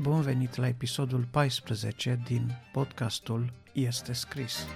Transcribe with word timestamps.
Bun 0.00 0.20
venit 0.20 0.54
la 0.54 0.66
episodul 0.66 1.26
14 1.30 2.20
din 2.24 2.52
podcastul 2.72 3.52
Este 3.72 4.12
scris. 4.12 4.66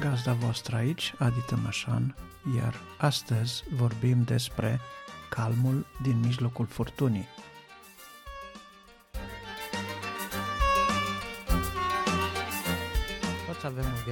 Gazda 0.00 0.32
voastră 0.32 0.76
aici, 0.76 1.14
Adi 1.18 1.40
Tămășan, 1.46 2.16
iar 2.56 2.74
astăzi 2.98 3.64
vorbim 3.74 4.22
despre 4.22 4.80
calmul 5.30 5.86
din 6.02 6.20
mijlocul 6.20 6.66
furtunii. 6.66 7.26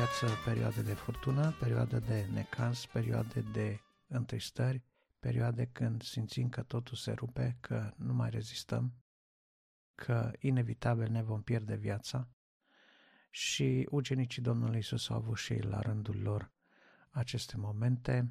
Viață 0.08 0.34
perioade 0.44 0.82
de 0.82 0.94
furtună, 0.94 1.54
perioade 1.60 1.98
de 1.98 2.26
necaz, 2.32 2.84
perioade 2.84 3.40
de 3.40 3.80
întristări, 4.06 4.82
perioade 5.18 5.68
când 5.72 6.02
simțim 6.02 6.48
că 6.48 6.62
totul 6.62 6.96
se 6.96 7.12
rupe, 7.12 7.56
că 7.60 7.92
nu 7.96 8.12
mai 8.14 8.30
rezistăm, 8.30 8.92
că 9.94 10.30
inevitabil 10.38 11.10
ne 11.10 11.22
vom 11.22 11.42
pierde 11.42 11.74
viața 11.74 12.28
și 13.30 13.86
ucenicii 13.90 14.42
Domnului 14.42 14.78
Isus 14.78 15.08
au 15.08 15.16
avut 15.16 15.36
și 15.36 15.52
ei 15.52 15.60
la 15.60 15.80
rândul 15.80 16.20
lor 16.22 16.50
aceste 17.10 17.56
momente 17.56 18.30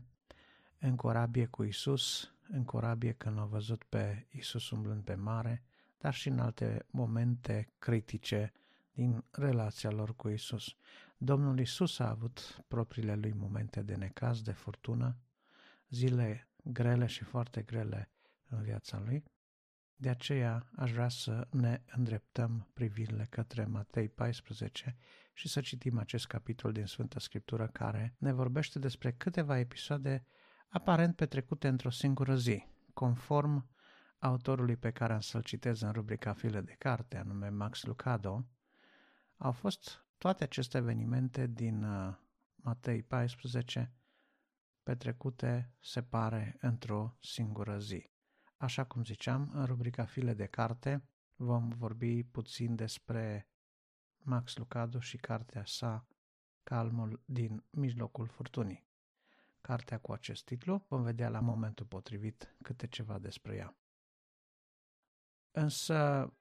în 0.80 0.96
corabie 0.96 1.46
cu 1.46 1.64
Isus, 1.64 2.34
în 2.48 2.64
corabie 2.64 3.12
când 3.12 3.40
au 3.40 3.48
văzut 3.48 3.84
pe 3.84 4.28
Isus 4.32 4.70
umblând 4.70 5.04
pe 5.04 5.16
mare, 5.16 5.64
dar 5.98 6.14
și 6.14 6.28
în 6.28 6.40
alte 6.40 6.86
momente 6.90 7.74
critice 7.80 8.54
din 8.98 9.24
relația 9.32 9.90
lor 9.92 10.16
cu 10.16 10.30
Isus. 10.30 10.76
Domnul 11.20 11.60
Isus 11.60 12.00
a 12.00 12.10
avut 12.10 12.64
propriile 12.68 13.16
lui 13.16 13.34
momente 13.34 13.82
de 13.82 13.96
necaz, 13.96 14.42
de 14.42 14.52
furtună, 14.52 15.18
zile 15.90 16.50
grele 16.64 17.06
și 17.06 17.24
foarte 17.24 17.62
grele 17.62 18.12
în 18.48 18.62
viața 18.62 19.00
lui. 19.00 19.24
De 19.96 20.10
aceea 20.10 20.70
aș 20.76 20.92
vrea 20.92 21.10
să 21.10 21.48
ne 21.52 21.82
îndreptăm 21.96 22.70
privirile 22.74 23.28
către 23.30 23.66
Matei 23.66 24.10
14 24.10 24.98
și 25.34 25.48
să 25.48 25.62
citim 25.62 25.98
acest 25.98 26.28
capitol 26.28 26.72
din 26.72 26.86
Sfânta 26.86 27.20
Scriptură 27.20 27.68
care 27.68 28.16
ne 28.18 28.34
vorbește 28.34 28.80
despre 28.80 29.12
câteva 29.12 29.60
episoade 29.60 30.26
aparent 30.70 31.16
petrecute 31.16 31.68
într-o 31.68 31.90
singură 31.90 32.36
zi, 32.36 32.66
conform 32.94 33.70
autorului 34.20 34.76
pe 34.76 34.92
care 34.92 35.14
am 35.14 35.20
să-l 35.20 35.42
citez 35.42 35.82
în 35.82 35.92
rubrica 35.92 36.34
File 36.34 36.62
de 36.62 36.76
carte, 36.78 37.18
anume 37.18 37.50
Max 37.50 37.84
Lucado, 37.84 38.46
au 39.38 39.52
fost 39.52 40.07
toate 40.18 40.44
aceste 40.44 40.78
evenimente 40.78 41.48
din 41.48 41.84
uh, 41.84 42.16
Matei 42.56 43.04
14 43.04 43.94
petrecute, 44.84 45.74
se 45.80 46.04
pare, 46.04 46.58
într-o 46.62 47.18
singură 47.20 47.80
zi. 47.80 48.12
Așa 48.58 48.84
cum 48.84 49.04
ziceam, 49.04 49.50
în 49.54 49.66
rubrica 49.66 50.06
File 50.06 50.34
de 50.34 50.46
carte 50.46 51.10
vom 51.36 51.70
vorbi 51.70 52.24
puțin 52.24 52.76
despre 52.76 53.50
Max 54.18 54.56
Lucado 54.58 55.00
și 55.00 55.18
cartea 55.18 55.66
sa 55.66 56.08
Calmul 56.64 57.22
din 57.26 57.64
mijlocul 57.70 58.28
furtunii. 58.28 58.86
Cartea 59.62 60.00
cu 60.00 60.12
acest 60.12 60.46
titlu 60.46 60.86
vom 60.88 61.04
vedea 61.04 61.30
la 61.30 61.40
momentul 61.40 61.86
potrivit 61.86 62.56
câte 62.62 62.88
ceva 62.88 63.20
despre 63.20 63.56
ea. 63.56 63.76
Însă, 65.52 66.32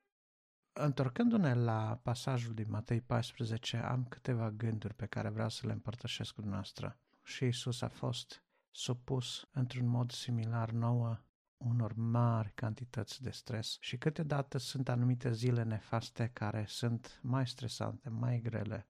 întorcându-ne 0.78 1.54
la 1.54 2.00
pasajul 2.02 2.54
din 2.54 2.66
Matei 2.68 3.00
14, 3.00 3.76
am 3.76 4.04
câteva 4.04 4.50
gânduri 4.50 4.94
pe 4.94 5.06
care 5.06 5.28
vreau 5.28 5.48
să 5.48 5.66
le 5.66 5.72
împărtășesc 5.72 6.34
cu 6.34 6.40
noastră 6.40 6.98
și 7.22 7.44
Isus 7.44 7.80
a 7.80 7.88
fost 7.88 8.44
supus 8.70 9.48
într-un 9.52 9.86
mod 9.86 10.10
similar 10.10 10.70
nouă 10.70 11.18
unor 11.56 11.92
mari 11.94 12.52
cantități 12.54 13.22
de 13.22 13.30
stres 13.30 13.76
și 13.80 13.98
câteodată 13.98 14.58
sunt 14.58 14.88
anumite 14.88 15.32
zile 15.32 15.62
nefaste 15.62 16.30
care 16.32 16.64
sunt 16.68 17.20
mai 17.22 17.46
stresante, 17.46 18.08
mai 18.08 18.40
grele, 18.40 18.88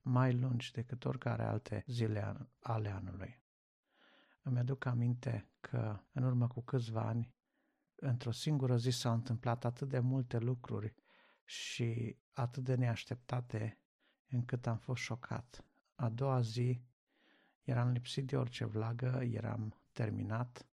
mai 0.00 0.32
lungi 0.32 0.72
decât 0.72 1.04
oricare 1.04 1.42
alte 1.42 1.84
zile 1.86 2.48
ale 2.60 2.90
anului. 2.90 3.42
Îmi 4.42 4.58
aduc 4.58 4.84
aminte 4.84 5.48
că 5.60 6.00
în 6.12 6.22
urmă 6.22 6.46
cu 6.46 6.60
câțiva 6.60 7.02
ani, 7.02 7.34
într-o 7.94 8.30
singură 8.30 8.76
zi 8.76 8.90
s-au 8.90 9.14
întâmplat 9.14 9.64
atât 9.64 9.88
de 9.88 9.98
multe 9.98 10.38
lucruri 10.38 10.94
și 11.44 12.16
atât 12.32 12.64
de 12.64 12.74
neașteptate 12.74 13.78
încât 14.28 14.66
am 14.66 14.76
fost 14.76 15.02
șocat. 15.02 15.64
A 15.94 16.08
doua 16.08 16.40
zi 16.40 16.82
Eram 17.64 17.90
lipsit 17.90 18.26
de 18.26 18.36
orice 18.36 18.64
vlagă, 18.64 19.20
eram 19.30 19.80
terminat, 19.92 20.66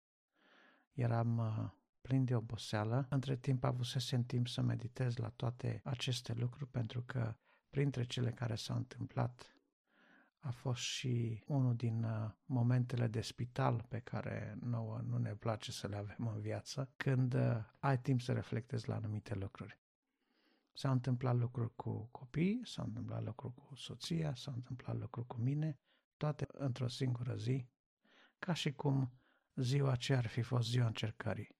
eram 0.93 1.37
uh, 1.37 1.69
plin 2.01 2.25
de 2.25 2.35
oboseală. 2.35 3.05
Între 3.09 3.35
timp 3.35 3.63
avusesem 3.63 4.23
timp 4.23 4.47
să 4.47 4.61
meditez 4.61 5.15
la 5.15 5.29
toate 5.29 5.81
aceste 5.83 6.33
lucruri 6.33 6.69
pentru 6.69 7.01
că 7.01 7.35
printre 7.69 8.03
cele 8.03 8.31
care 8.31 8.55
s-au 8.55 8.75
întâmplat 8.75 9.51
a 10.39 10.49
fost 10.49 10.81
și 10.81 11.43
unul 11.47 11.75
din 11.75 12.03
uh, 12.03 12.29
momentele 12.45 13.07
de 13.07 13.21
spital 13.21 13.85
pe 13.87 13.99
care 13.99 14.57
nouă 14.59 15.01
nu 15.03 15.17
ne 15.17 15.35
place 15.35 15.71
să 15.71 15.87
le 15.87 15.95
avem 15.95 16.27
în 16.27 16.41
viață, 16.41 16.89
când 16.97 17.33
uh, 17.33 17.57
ai 17.79 17.99
timp 17.99 18.21
să 18.21 18.33
reflectezi 18.33 18.87
la 18.87 18.95
anumite 18.95 19.35
lucruri. 19.35 19.79
S-au 20.77 20.91
întâmplat 20.91 21.35
lucruri 21.35 21.75
cu 21.75 22.07
copii, 22.11 22.61
s-au 22.63 22.85
întâmplat 22.85 23.23
lucruri 23.23 23.53
cu 23.53 23.75
soția, 23.75 24.35
s-au 24.35 24.53
întâmplat 24.53 24.97
lucruri 24.97 25.27
cu 25.27 25.37
mine, 25.37 25.79
toate 26.17 26.47
într-o 26.47 26.87
singură 26.87 27.35
zi, 27.35 27.67
ca 28.39 28.53
și 28.53 28.73
cum 28.73 29.11
ziua 29.55 29.91
aceea 29.91 30.17
ar 30.17 30.27
fi 30.27 30.41
fost 30.41 30.69
ziua 30.69 30.85
încercării. 30.85 31.55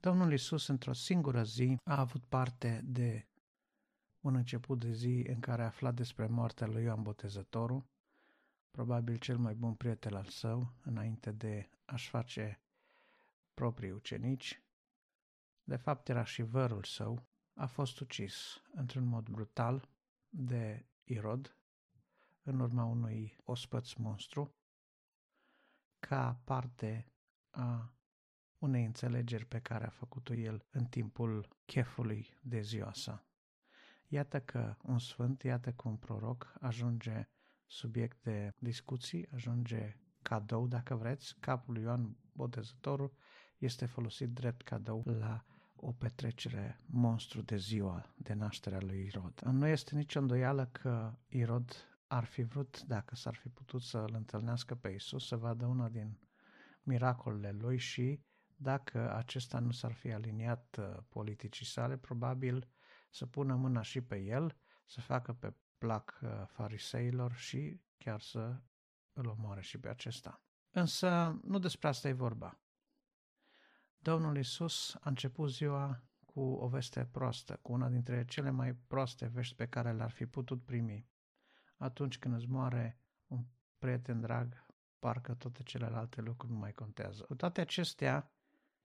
Domnul 0.00 0.32
Isus 0.32 0.66
într-o 0.66 0.92
singură 0.92 1.42
zi 1.42 1.78
a 1.84 2.00
avut 2.00 2.24
parte 2.24 2.80
de 2.84 3.28
un 4.20 4.34
început 4.34 4.78
de 4.78 4.92
zi 4.92 5.24
în 5.28 5.40
care 5.40 5.62
a 5.62 5.66
aflat 5.66 5.94
despre 5.94 6.26
moartea 6.26 6.66
lui 6.66 6.82
Ioan 6.82 7.02
Botezătorul, 7.02 7.86
probabil 8.70 9.16
cel 9.16 9.38
mai 9.38 9.54
bun 9.54 9.74
prieten 9.74 10.14
al 10.14 10.26
său, 10.26 10.72
înainte 10.84 11.30
de 11.30 11.68
a-și 11.84 12.08
face 12.08 12.60
proprii 13.54 13.90
ucenici. 13.90 14.62
De 15.64 15.76
fapt, 15.76 16.08
era 16.08 16.24
și 16.24 16.42
vărul 16.42 16.84
său, 16.84 17.26
a 17.58 17.66
fost 17.66 18.00
ucis 18.00 18.62
într-un 18.72 19.04
mod 19.04 19.28
brutal 19.28 19.88
de 20.28 20.86
Irod, 21.04 21.56
în 22.42 22.60
urma 22.60 22.84
unui 22.84 23.36
ospăț 23.44 23.92
monstru, 23.92 24.54
ca 25.98 26.40
parte 26.44 27.12
a 27.50 27.92
unei 28.58 28.84
înțelegeri 28.84 29.44
pe 29.44 29.58
care 29.58 29.86
a 29.86 29.90
făcut-o 29.90 30.34
el 30.34 30.66
în 30.70 30.84
timpul 30.84 31.48
chefului 31.64 32.38
de 32.42 32.60
ziua 32.60 32.92
sa. 32.92 33.26
Iată 34.08 34.40
că 34.40 34.76
un 34.82 34.98
sfânt, 34.98 35.42
iată 35.42 35.72
că 35.72 35.88
un 35.88 35.96
proroc 35.96 36.54
ajunge 36.60 37.28
subiect 37.66 38.22
de 38.22 38.54
discuții, 38.58 39.28
ajunge 39.32 39.96
cadou, 40.22 40.66
dacă 40.66 40.94
vreți, 40.94 41.36
capul 41.40 41.74
lui 41.74 41.82
Ioan 41.82 42.16
Botezătorul 42.32 43.16
este 43.58 43.86
folosit 43.86 44.28
drept 44.28 44.62
cadou 44.62 45.02
la 45.04 45.44
o 45.80 45.92
petrecere 45.92 46.80
monstru 46.86 47.40
de 47.40 47.56
ziua 47.56 48.12
de 48.16 48.34
nașterea 48.34 48.80
lui 48.80 49.04
Irod. 49.06 49.40
Nu 49.40 49.66
este 49.66 49.94
nicio 49.94 50.18
îndoială 50.18 50.68
că 50.72 51.14
Irod 51.28 51.88
ar 52.06 52.24
fi 52.24 52.42
vrut, 52.42 52.82
dacă 52.82 53.14
s-ar 53.14 53.34
fi 53.34 53.48
putut 53.48 53.82
să 53.82 53.98
îl 53.98 54.14
întâlnească 54.14 54.74
pe 54.74 54.88
Isus, 54.88 55.26
să 55.26 55.36
vadă 55.36 55.66
una 55.66 55.88
din 55.88 56.18
miracolele 56.82 57.50
lui 57.50 57.78
și 57.78 58.20
dacă 58.56 59.14
acesta 59.14 59.58
nu 59.58 59.70
s-ar 59.70 59.92
fi 59.92 60.12
aliniat 60.12 60.76
uh, 60.78 60.96
politicii 61.08 61.66
sale, 61.66 61.96
probabil 61.96 62.68
să 63.10 63.26
pună 63.26 63.54
mâna 63.54 63.82
și 63.82 64.00
pe 64.00 64.16
el, 64.16 64.56
să 64.86 65.00
facă 65.00 65.32
pe 65.32 65.54
plac 65.78 66.18
uh, 66.22 66.30
fariseilor 66.46 67.32
și 67.32 67.80
chiar 67.98 68.20
să 68.20 68.60
îl 69.12 69.26
omoare 69.26 69.60
și 69.60 69.78
pe 69.78 69.88
acesta. 69.88 70.42
Însă 70.70 71.38
nu 71.44 71.58
despre 71.58 71.88
asta 71.88 72.08
e 72.08 72.12
vorba. 72.12 72.60
Domnul 73.98 74.36
Isus 74.36 74.94
a 74.94 75.08
început 75.08 75.50
ziua 75.50 76.02
cu 76.24 76.40
o 76.40 76.68
veste 76.68 77.04
proastă, 77.04 77.58
cu 77.62 77.72
una 77.72 77.88
dintre 77.88 78.24
cele 78.24 78.50
mai 78.50 78.74
proaste 78.74 79.26
vești 79.26 79.54
pe 79.54 79.66
care 79.66 79.92
le-ar 79.92 80.10
fi 80.10 80.26
putut 80.26 80.64
primi 80.64 81.08
atunci 81.78 82.18
când 82.18 82.34
îți 82.34 82.48
moare 82.48 83.00
un 83.26 83.44
prieten 83.78 84.20
drag, 84.20 84.66
parcă 84.98 85.34
toate 85.34 85.62
celelalte 85.62 86.20
lucruri 86.20 86.52
nu 86.52 86.58
mai 86.58 86.72
contează. 86.72 87.22
Cu 87.22 87.34
toate 87.34 87.60
acestea, 87.60 88.32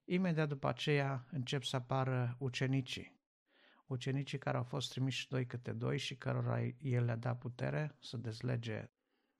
imediat 0.03 0.47
după 0.47 0.67
aceea 0.67 1.25
încep 1.31 1.63
să 1.63 1.75
apară 1.75 2.35
ucenicii. 2.39 3.21
Ucenicii 3.85 4.37
care 4.37 4.57
au 4.57 4.63
fost 4.63 4.89
trimiși 4.89 5.27
doi 5.27 5.45
câte 5.45 5.73
doi 5.73 5.97
și 5.97 6.15
cărora 6.15 6.61
el 6.63 7.05
le-a 7.05 7.15
dat 7.15 7.37
putere 7.37 7.95
să 7.99 8.17
dezlege 8.17 8.91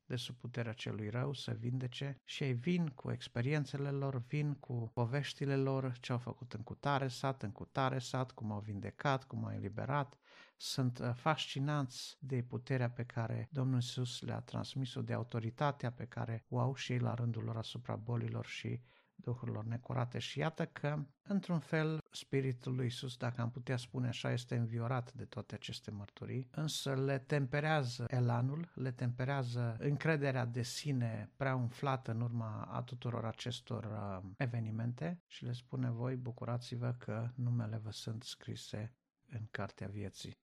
de 0.06 0.16
sub 0.16 0.36
puterea 0.36 0.74
celui 0.74 1.10
rău, 1.10 1.34
să 1.34 1.52
vindece 1.52 2.22
și 2.24 2.44
ei 2.44 2.54
vin 2.54 2.88
cu 2.88 3.12
experiențele 3.12 3.90
lor, 3.90 4.24
vin 4.28 4.54
cu 4.54 4.92
poveștile 4.94 5.56
lor, 5.56 5.98
ce 6.00 6.12
au 6.12 6.18
făcut 6.18 6.54
în 6.54 6.64
cutare 6.64 7.08
sat, 7.08 7.44
în 7.44 7.52
cutare 7.52 8.00
sat, 8.00 8.32
cum 8.32 8.52
au 8.52 8.60
vindecat, 8.60 9.24
cum 9.24 9.46
au 9.46 9.52
eliberat, 9.52 10.18
sunt 10.58 11.00
uh, 11.00 11.14
fascinați 11.14 12.18
de 12.20 12.44
puterea 12.44 12.90
pe 12.90 13.04
care 13.04 13.50
Domnul 13.52 13.76
Iisus 13.76 14.22
le-a 14.22 14.40
transmis-o, 14.40 15.02
de 15.02 15.14
autoritatea 15.14 15.92
pe 15.92 16.06
care 16.06 16.46
o 16.50 16.60
au 16.60 16.76
și 16.76 16.92
ei 16.92 17.00
la 17.00 17.14
rândul 17.14 17.44
lor 17.44 17.58
asupra 17.58 17.96
bolilor 17.96 18.46
și 18.46 18.82
duhurilor 19.24 19.66
necurate. 19.66 20.20
Și 20.20 20.40
iată 20.40 20.66
că, 20.66 21.06
într-un 21.22 21.60
fel, 21.60 22.02
Spiritul 22.12 22.76
lui 22.76 22.86
Isus, 22.86 23.18
dacă 23.18 23.42
am 23.42 23.52
putea 23.52 23.78
spune 23.78 24.08
așa, 24.08 24.32
este 24.32 24.56
înviorat 24.56 25.14
de 25.14 25.26
toate 25.26 25.56
aceste 25.56 25.92
mărturii, 25.92 26.48
însă 26.52 26.96
le 26.96 27.20
temperează 27.20 28.06
elanul, 28.08 28.72
le 28.74 28.92
temperează 28.92 29.76
încrederea 29.80 30.46
de 30.46 30.62
sine 30.62 31.32
prea 31.38 31.56
umflată 31.56 32.12
în 32.12 32.22
urma 32.22 32.62
a 32.62 32.82
tuturor 32.82 33.26
acestor 33.26 33.84
uh, 33.84 34.30
evenimente 34.38 35.22
și 35.28 35.46
le 35.46 35.52
spune 35.52 35.90
voi, 35.90 36.16
bucurați-vă 36.16 36.96
că 36.98 37.30
numele 37.36 37.78
vă 37.78 37.92
sunt 37.92 38.24
scrise 38.24 38.96
în 39.30 39.48
cartea 39.52 39.88
vieții. 39.88 40.38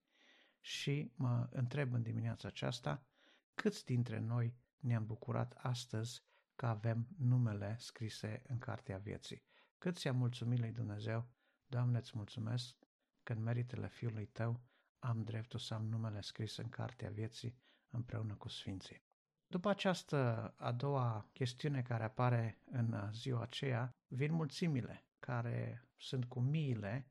Și 0.60 1.12
mă 1.14 1.48
întreb 1.50 1.92
în 1.92 2.02
dimineața 2.02 2.48
aceasta, 2.48 3.06
câți 3.54 3.84
dintre 3.84 4.18
noi 4.18 4.54
ne-am 4.78 5.06
bucurat 5.06 5.54
astăzi 5.56 6.22
că 6.60 6.66
avem 6.66 7.06
numele 7.18 7.76
scrise 7.78 8.42
în 8.48 8.58
cartea 8.58 8.98
vieții. 8.98 9.42
Cât 9.78 9.96
ți-am 9.96 10.16
mulțumit 10.16 10.58
lui 10.58 10.72
Dumnezeu, 10.72 11.28
Doamne, 11.66 11.98
îți 11.98 12.12
mulțumesc 12.14 12.76
că 13.22 13.32
în 13.32 13.42
meritele 13.42 13.88
Fiului 13.88 14.26
Tău 14.26 14.60
am 14.98 15.22
dreptul 15.22 15.58
să 15.58 15.74
am 15.74 15.84
numele 15.86 16.20
scris 16.20 16.56
în 16.56 16.68
cartea 16.68 17.10
vieții 17.10 17.56
împreună 17.90 18.34
cu 18.34 18.48
Sfinții. 18.48 19.04
După 19.46 19.68
această 19.68 20.48
a 20.56 20.72
doua 20.72 21.30
chestiune 21.32 21.82
care 21.82 22.04
apare 22.04 22.62
în 22.64 23.12
ziua 23.12 23.42
aceea, 23.42 23.96
vin 24.06 24.32
mulțimile 24.32 25.06
care 25.18 25.88
sunt 25.96 26.24
cu 26.24 26.40
miile 26.40 27.10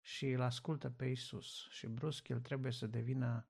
și 0.00 0.30
îl 0.30 0.40
ascultă 0.40 0.90
pe 0.90 1.06
Isus 1.06 1.68
și 1.70 1.86
brusc 1.86 2.28
el 2.28 2.40
trebuie 2.40 2.72
să 2.72 2.86
devină 2.86 3.48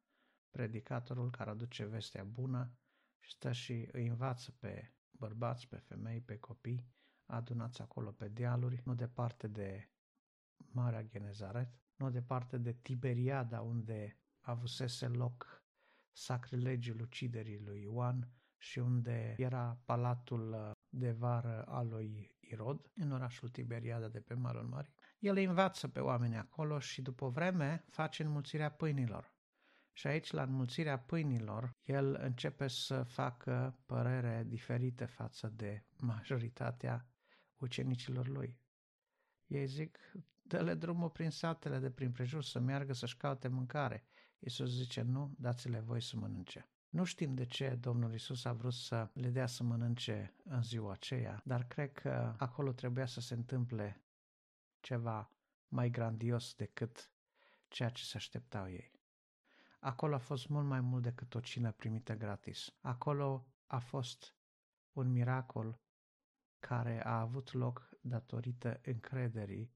predicatorul 0.51 1.31
care 1.31 1.51
aduce 1.51 1.85
vestea 1.85 2.25
bună 2.25 2.77
și 3.19 3.31
stă 3.31 3.53
și 3.53 3.89
îi 3.93 4.07
învață 4.07 4.53
pe 4.53 4.93
bărbați, 5.23 5.69
pe 5.69 5.77
femei, 5.77 6.21
pe 6.21 6.39
copii, 6.39 6.87
adunați 7.27 7.81
acolo 7.83 8.11
pe 8.11 8.29
dealuri, 8.29 8.83
nu 8.85 8.95
departe 8.95 9.49
de 9.49 9.91
Marea 10.57 11.03
Genezaret, 11.03 11.81
nu 11.97 12.11
departe 12.11 12.59
de 12.59 12.73
Tiberiada, 12.73 13.61
unde 13.61 14.19
avusese 14.41 15.07
loc 15.07 15.65
sacrilegiul 16.13 17.01
uciderii 17.01 17.59
lui 17.59 17.81
Ioan 17.81 18.29
și 18.59 18.79
unde 18.79 19.35
era 19.39 19.81
palatul 19.85 20.73
de 20.89 21.13
vară 21.13 21.65
al 21.69 21.89
lui 21.89 22.37
Irod, 22.41 22.91
în 22.95 23.11
orașul 23.11 23.49
Tiberiada 23.49 24.09
de 24.09 24.21
pe 24.21 24.35
malul 24.35 24.67
mării. 24.67 24.95
El 25.19 25.37
învață 25.37 25.89
pe 25.89 26.01
oameni 26.01 26.37
acolo 26.37 26.79
și 26.79 27.03
după 27.03 27.29
vreme 27.29 27.85
face 27.89 28.23
înmulțirea 28.23 28.71
pâinilor. 28.71 29.32
Și 29.93 30.07
aici, 30.07 30.31
la 30.31 30.43
înmulțirea 30.43 30.99
pâinilor, 30.99 31.77
el 31.85 32.19
începe 32.21 32.69
să 32.69 33.03
facă 33.03 33.79
părere 33.87 34.45
diferite 34.47 35.05
față 35.05 35.53
de 35.57 35.85
majoritatea 35.99 37.07
ucenicilor 37.57 38.29
lui. 38.29 38.59
Ei 39.47 39.67
zic, 39.67 39.99
dă-le 40.43 40.75
drumul 40.75 41.11
prin 41.11 41.31
satele 41.31 41.79
de 41.79 41.91
prin 41.91 42.13
prejur 42.13 42.43
să 42.43 42.59
meargă 42.59 42.93
să-și 42.93 43.17
caute 43.17 43.49
mâncare. 43.49 44.05
Iisus 44.39 44.71
zice, 44.71 45.03
nu, 45.03 45.35
dați-le 45.39 45.81
voi 45.81 46.01
să 46.01 46.17
mănânce. 46.17 46.67
Nu 46.89 47.05
știm 47.05 47.35
de 47.35 47.45
ce 47.45 47.75
Domnul 47.81 48.15
Isus 48.15 48.45
a 48.45 48.53
vrut 48.53 48.73
să 48.73 49.11
le 49.13 49.29
dea 49.29 49.47
să 49.47 49.63
mănânce 49.63 50.35
în 50.45 50.63
ziua 50.63 50.93
aceea, 50.93 51.41
dar 51.45 51.65
cred 51.65 51.93
că 51.93 52.35
acolo 52.39 52.73
trebuia 52.73 53.07
să 53.07 53.21
se 53.21 53.35
întâmple 53.35 54.03
ceva 54.81 55.31
mai 55.69 55.91
grandios 55.91 56.55
decât 56.55 57.13
ceea 57.69 57.89
ce 57.89 58.05
se 58.05 58.17
așteptau 58.17 58.69
ei. 58.69 58.91
Acolo 59.85 60.15
a 60.15 60.19
fost 60.19 60.49
mult 60.49 60.67
mai 60.67 60.81
mult 60.81 61.03
decât 61.03 61.35
o 61.35 61.41
cină 61.41 61.73
primită 61.73 62.15
gratis. 62.15 62.75
Acolo 62.81 63.47
a 63.67 63.79
fost 63.79 64.37
un 64.93 65.11
miracol 65.11 65.81
care 66.59 67.05
a 67.05 67.21
avut 67.21 67.53
loc 67.53 67.91
datorită 68.01 68.81
încrederii 68.85 69.73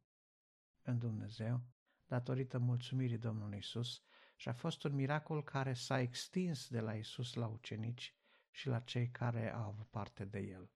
în 0.83 0.99
Dumnezeu, 0.99 1.61
datorită 2.07 2.59
mulțumirii 2.59 3.19
Domnului 3.19 3.59
Isus 3.59 4.03
și 4.37 4.49
a 4.49 4.53
fost 4.53 4.85
un 4.85 4.95
miracol 4.95 5.43
care 5.43 5.73
s-a 5.73 6.01
extins 6.01 6.69
de 6.69 6.81
la 6.81 6.95
Isus 6.95 7.35
la 7.35 7.47
ucenici 7.47 8.15
și 8.51 8.69
la 8.69 8.81
cei 8.81 9.11
care 9.11 9.53
au 9.53 9.69
avut 9.69 9.87
parte 9.87 10.25
de 10.25 10.39
el. 10.39 10.71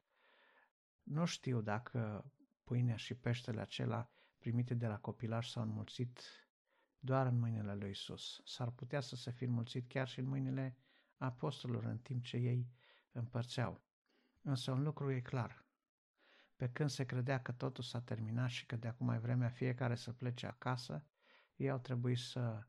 Nu 1.03 1.25
știu 1.25 1.61
dacă 1.61 2.31
pâinea 2.65 2.97
și 2.97 3.15
peștele 3.15 3.61
acela 3.61 4.11
primite 4.39 4.75
de 4.75 4.87
la 4.87 4.99
copilaș 4.99 5.49
s-au 5.49 5.63
înmulțit 5.63 6.21
doar 7.01 7.27
în 7.27 7.39
mâinile 7.39 7.75
lui 7.75 7.91
Isus. 7.91 8.41
S-ar 8.45 8.71
putea 8.71 9.01
să 9.01 9.17
se 9.17 9.31
fi 9.31 9.45
înmulțit 9.45 9.89
chiar 9.89 10.09
și 10.09 10.19
în 10.19 10.27
mâinile 10.27 10.77
apostolilor 11.17 11.85
în 11.85 11.99
timp 11.99 12.25
ce 12.25 12.37
ei 12.37 12.69
împărțeau. 13.13 13.81
Însă 14.43 14.71
un 14.71 14.83
lucru 14.83 15.11
e 15.11 15.21
clar. 15.21 15.65
Pe 16.57 16.69
când 16.69 16.91
se 16.91 17.05
credea 17.05 17.43
că 17.43 17.53
totul 17.53 17.85
s-a 17.85 18.01
terminat 18.01 18.49
și 18.49 18.67
că 18.67 18.77
de 18.77 18.89
acum 18.89 19.07
mai 19.07 19.19
vremea 19.19 19.49
fiecare 19.49 19.95
să 19.95 20.13
plece 20.13 20.47
acasă, 20.47 21.07
ei 21.57 21.71
au 21.71 21.79
trebuit 21.79 22.19
să 22.19 22.67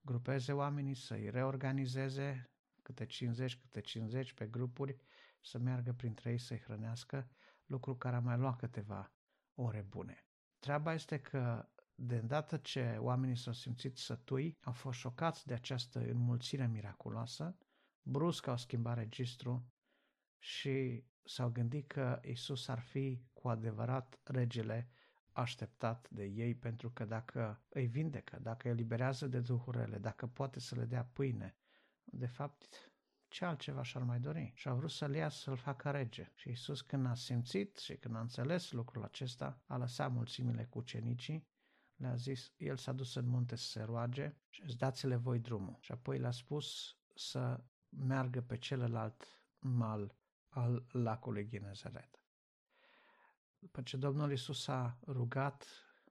grupeze 0.00 0.52
oamenii, 0.52 0.94
să-i 0.94 1.30
reorganizeze, 1.30 2.50
câte 2.82 3.06
50, 3.06 3.56
câte 3.56 3.80
50 3.80 4.32
pe 4.32 4.46
grupuri, 4.46 4.96
să 5.40 5.58
meargă 5.58 5.92
printre 5.92 6.30
ei 6.30 6.38
să-i 6.38 6.60
hrănească, 6.60 7.30
lucru 7.66 7.96
care 7.96 8.16
a 8.16 8.20
mai 8.20 8.36
luat 8.36 8.58
câteva 8.58 9.12
ore 9.54 9.82
bune. 9.82 10.24
Treaba 10.58 10.92
este 10.92 11.20
că 11.20 11.68
de 12.00 12.16
îndată 12.16 12.56
ce 12.56 12.96
oamenii 13.00 13.36
s-au 13.36 13.52
simțit 13.52 13.96
sătui, 13.96 14.56
au 14.60 14.72
fost 14.72 14.98
șocați 14.98 15.46
de 15.46 15.54
această 15.54 15.98
înmulțire 15.98 16.66
miraculoasă, 16.66 17.56
brusc 18.02 18.46
au 18.46 18.56
schimbat 18.56 18.96
registru 18.96 19.72
și 20.38 21.04
s-au 21.24 21.50
gândit 21.50 21.86
că 21.86 22.20
Isus 22.24 22.68
ar 22.68 22.80
fi 22.80 23.22
cu 23.32 23.48
adevărat 23.48 24.20
regele 24.22 24.88
așteptat 25.32 26.10
de 26.10 26.24
ei, 26.24 26.54
pentru 26.54 26.90
că 26.90 27.04
dacă 27.04 27.62
îi 27.68 27.86
vindecă, 27.86 28.38
dacă 28.42 28.66
îi 28.66 28.72
eliberează 28.72 29.26
de 29.26 29.40
duhurile, 29.40 29.98
dacă 29.98 30.26
poate 30.26 30.60
să 30.60 30.74
le 30.74 30.84
dea 30.84 31.04
pâine, 31.04 31.56
de 32.04 32.26
fapt, 32.26 32.92
ce 33.28 33.44
altceva 33.44 33.82
și-ar 33.82 34.02
mai 34.02 34.20
dori? 34.20 34.52
Și 34.54 34.68
au 34.68 34.76
vrut 34.76 34.90
să-l 34.90 35.14
ia 35.14 35.28
să-l 35.28 35.56
facă 35.56 35.90
rege. 35.90 36.32
Și 36.34 36.50
Isus 36.50 36.80
când 36.80 37.06
a 37.06 37.14
simțit 37.14 37.76
și 37.76 37.96
când 37.96 38.16
a 38.16 38.20
înțeles 38.20 38.70
lucrul 38.72 39.04
acesta, 39.04 39.62
a 39.66 39.76
lăsat 39.76 40.12
mulțimile 40.12 40.64
cu 40.64 40.78
ucenicii 40.78 41.46
le-a 41.98 42.14
zis, 42.14 42.52
el 42.56 42.76
s-a 42.76 42.92
dus 42.92 43.14
în 43.14 43.26
munte 43.26 43.56
să 43.56 43.66
se 43.66 43.82
roage 43.82 44.36
și 44.48 44.62
îți 44.62 44.76
dați-le 44.76 45.16
voi 45.16 45.38
drumul. 45.38 45.76
Și 45.80 45.92
apoi 45.92 46.18
le-a 46.18 46.30
spus 46.30 46.96
să 47.14 47.64
meargă 47.88 48.40
pe 48.40 48.58
celălalt 48.58 49.42
mal 49.58 50.16
al 50.48 50.86
lacului 50.90 51.48
Ghinezaret. 51.48 52.22
După 53.58 53.82
ce 53.82 53.96
Domnul 53.96 54.32
Isus 54.32 54.68
a 54.68 54.98
rugat, 55.06 55.66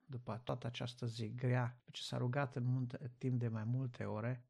după 0.05 0.41
toată 0.43 0.67
această 0.67 1.05
zi 1.05 1.35
grea, 1.35 1.73
după 1.77 1.89
ce 1.91 2.01
s-a 2.01 2.17
rugat 2.17 2.55
în 2.55 2.63
munte 2.63 3.11
timp 3.17 3.39
de 3.39 3.47
mai 3.47 3.63
multe 3.63 4.03
ore, 4.03 4.45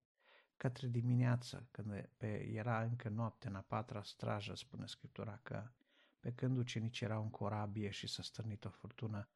către 0.58 0.88
dimineață, 0.88 1.68
când 1.72 2.10
era 2.54 2.84
încă 2.84 3.10
noapte 3.10 3.48
în 3.48 3.56
a 3.56 3.62
patra 3.62 4.04
strajă, 4.04 4.56
spune 4.56 4.86
Scriptura 4.86 5.40
că 5.44 5.72
pe 6.20 6.34
când 6.34 6.58
ucenicii 6.58 7.06
erau 7.06 7.22
în 7.22 7.30
corabie 7.30 7.90
și 7.90 8.08
s-a 8.08 8.22
stârnit 8.22 8.66
o 8.66 8.70
furtună, 8.70 9.30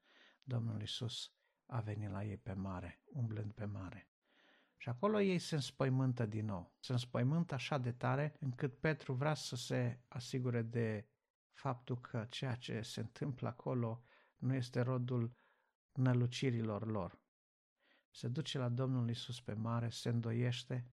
Domnul 0.43 0.81
Isus 0.81 1.33
a 1.71 1.79
venit 1.79 2.09
la 2.09 2.23
ei 2.23 2.37
pe 2.37 2.53
mare, 2.53 3.01
umblând 3.05 3.51
pe 3.51 3.65
mare. 3.65 4.09
Și 4.77 4.89
acolo 4.89 5.21
ei 5.21 5.39
se 5.39 5.55
înspăimântă 5.55 6.25
din 6.25 6.45
nou. 6.45 6.75
Se 6.79 6.91
înspăimântă 6.91 7.53
așa 7.53 7.77
de 7.77 7.91
tare 7.91 8.35
încât 8.39 8.79
Petru 8.79 9.13
vrea 9.13 9.33
să 9.33 9.55
se 9.55 10.01
asigure 10.07 10.61
de 10.61 11.07
faptul 11.51 12.01
că 12.01 12.25
ceea 12.29 12.55
ce 12.55 12.81
se 12.81 12.99
întâmplă 12.99 13.47
acolo 13.47 14.03
nu 14.37 14.53
este 14.53 14.81
rodul 14.81 15.35
nălucirilor 15.91 16.87
lor. 16.87 17.19
Se 18.09 18.27
duce 18.27 18.57
la 18.57 18.69
Domnul 18.69 19.09
Isus 19.09 19.41
pe 19.41 19.53
mare, 19.53 19.89
se 19.89 20.09
îndoiește, 20.09 20.91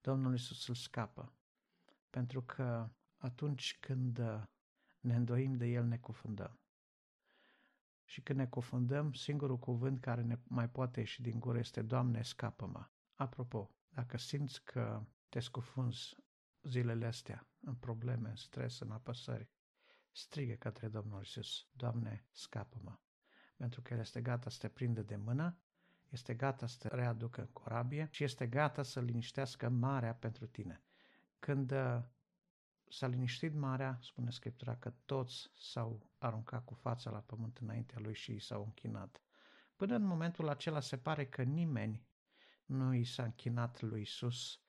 Domnul 0.00 0.34
Isus 0.34 0.68
îl 0.68 0.74
scapă. 0.74 1.32
Pentru 2.10 2.42
că 2.42 2.90
atunci 3.16 3.78
când 3.80 4.18
ne 5.00 5.14
îndoim 5.14 5.56
de 5.56 5.66
El, 5.66 5.84
ne 5.84 5.98
cufundăm 5.98 6.60
și 8.08 8.20
când 8.20 8.38
ne 8.38 8.46
cufundăm, 8.46 9.12
singurul 9.12 9.58
cuvânt 9.58 10.00
care 10.00 10.22
ne 10.22 10.38
mai 10.44 10.68
poate 10.68 11.00
ieși 11.00 11.22
din 11.22 11.40
gură 11.40 11.58
este 11.58 11.82
Doamne, 11.82 12.22
scapă-mă. 12.22 12.86
Apropo, 13.14 13.70
dacă 13.88 14.16
simți 14.16 14.64
că 14.64 15.02
te 15.28 15.40
scufunzi 15.40 16.16
zilele 16.62 17.06
astea 17.06 17.46
în 17.60 17.74
probleme, 17.74 18.28
în 18.28 18.36
stres, 18.36 18.78
în 18.78 18.90
apăsări, 18.90 19.50
strigă 20.12 20.54
către 20.54 20.88
Domnul 20.88 21.18
Iisus, 21.18 21.66
Doamne, 21.72 22.26
scapă-mă. 22.30 22.98
Pentru 23.56 23.82
că 23.82 23.94
El 23.94 24.00
este 24.00 24.20
gata 24.20 24.50
să 24.50 24.58
te 24.60 24.68
prindă 24.68 25.02
de 25.02 25.16
mână, 25.16 25.58
este 26.08 26.34
gata 26.34 26.66
să 26.66 26.76
te 26.78 26.94
readucă 26.94 27.40
în 27.40 27.48
corabie 27.52 28.08
și 28.10 28.24
este 28.24 28.46
gata 28.46 28.82
să 28.82 29.00
liniștească 29.00 29.68
marea 29.68 30.14
pentru 30.14 30.46
tine. 30.46 30.82
Când 31.38 31.70
uh, 31.70 32.02
s-a 32.90 33.06
liniștit 33.06 33.54
marea, 33.54 33.98
spune 34.02 34.30
Scriptura, 34.30 34.76
că 34.76 34.92
toți 35.04 35.50
s-au 35.54 36.10
aruncat 36.18 36.64
cu 36.64 36.74
fața 36.74 37.10
la 37.10 37.18
pământ 37.18 37.58
înaintea 37.58 37.98
lui 38.00 38.14
și 38.14 38.38
s-au 38.38 38.62
închinat. 38.64 39.22
Până 39.76 39.94
în 39.94 40.02
momentul 40.02 40.48
acela 40.48 40.80
se 40.80 40.98
pare 40.98 41.26
că 41.26 41.42
nimeni 41.42 42.06
nu 42.64 42.94
i 42.94 43.04
s-a 43.04 43.22
închinat 43.22 43.80
lui 43.80 44.00
Isus 44.00 44.60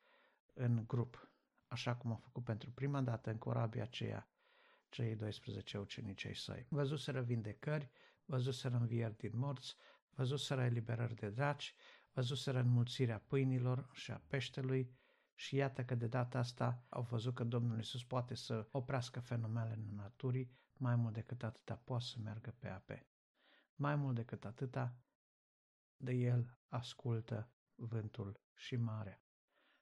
în 0.53 0.83
grup, 0.87 1.31
așa 1.67 1.95
cum 1.95 2.11
a 2.11 2.15
făcut 2.15 2.43
pentru 2.43 2.71
prima 2.71 3.01
dată 3.01 3.29
în 3.29 3.37
corabia 3.37 3.83
aceea 3.83 4.29
cei 4.89 5.15
12 5.15 5.77
ucenici 5.77 6.25
ai 6.25 6.35
săi. 6.35 6.65
Văzuseră 6.69 7.21
vindecări, 7.21 7.89
văzuseră 8.25 8.75
învieri 8.75 9.17
din 9.17 9.31
morți, 9.33 9.75
văzuseră 10.09 10.63
eliberări 10.63 11.15
de 11.15 11.29
draci, 11.29 11.75
văzuseră 12.13 12.59
înmulțirea 12.59 13.19
pâinilor 13.27 13.89
și 13.91 14.11
a 14.11 14.21
peștelui 14.27 14.91
și 15.39 15.55
iată 15.55 15.85
că 15.85 15.95
de 15.95 16.07
data 16.07 16.37
asta 16.37 16.83
au 16.89 17.01
văzut 17.01 17.35
că 17.35 17.43
Domnul 17.43 17.77
Iisus 17.77 18.03
poate 18.03 18.35
să 18.35 18.67
oprească 18.71 19.19
fenomenele 19.19 19.85
naturii, 19.95 20.51
mai 20.77 20.95
mult 20.95 21.13
decât 21.13 21.43
atâta 21.43 21.75
poate 21.75 22.03
să 22.03 22.19
meargă 22.19 22.55
pe 22.59 22.67
ape. 22.67 23.07
Mai 23.75 23.95
mult 23.95 24.15
decât 24.15 24.45
atâta, 24.45 24.97
de 25.97 26.11
el 26.11 26.57
ascultă 26.67 27.51
vântul 27.75 28.39
și 28.55 28.75
marea. 28.75 29.23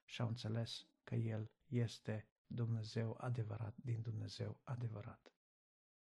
Și 0.05 0.21
au 0.21 0.27
înțeles 0.27 0.87
că 1.03 1.15
el 1.15 1.51
este 1.65 2.27
Dumnezeu 2.47 3.17
adevărat 3.19 3.75
din 3.77 4.01
Dumnezeu 4.01 4.59
adevărat. 4.63 5.31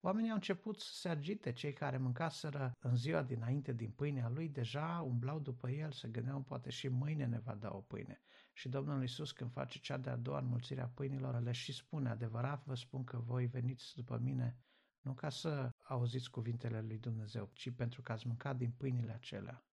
Oamenii 0.00 0.30
au 0.30 0.34
început 0.34 0.80
să 0.80 0.92
se 0.92 1.08
agite, 1.08 1.52
cei 1.52 1.72
care 1.72 1.96
mâncaseră 1.96 2.72
în 2.78 2.96
ziua 2.96 3.22
dinainte 3.22 3.72
din 3.72 3.90
pâinea 3.90 4.28
lui, 4.28 4.48
deja 4.48 5.00
umblau 5.00 5.38
după 5.38 5.70
el, 5.70 5.92
se 5.92 6.08
gândeau 6.08 6.40
poate 6.40 6.70
și 6.70 6.88
mâine 6.88 7.26
ne 7.26 7.38
va 7.38 7.54
da 7.54 7.74
o 7.74 7.80
pâine. 7.80 8.22
Și 8.52 8.68
Domnul 8.68 9.00
Iisus 9.00 9.32
când 9.32 9.52
face 9.52 9.78
cea 9.78 9.96
de-a 9.96 10.16
doua 10.16 10.38
înmulțire 10.38 10.80
a 10.80 10.88
pâinilor, 10.88 11.40
le 11.40 11.52
și 11.52 11.72
spune, 11.72 12.08
adevărat 12.08 12.64
vă 12.64 12.74
spun 12.74 13.04
că 13.04 13.18
voi 13.18 13.46
veniți 13.46 13.92
după 13.94 14.18
mine, 14.18 14.58
nu 15.00 15.14
ca 15.14 15.28
să 15.28 15.70
auziți 15.84 16.30
cuvintele 16.30 16.80
lui 16.80 16.98
Dumnezeu, 16.98 17.50
ci 17.52 17.70
pentru 17.70 18.02
că 18.02 18.12
ați 18.12 18.26
mâncat 18.26 18.56
din 18.56 18.70
pâinile 18.70 19.12
acelea. 19.12 19.64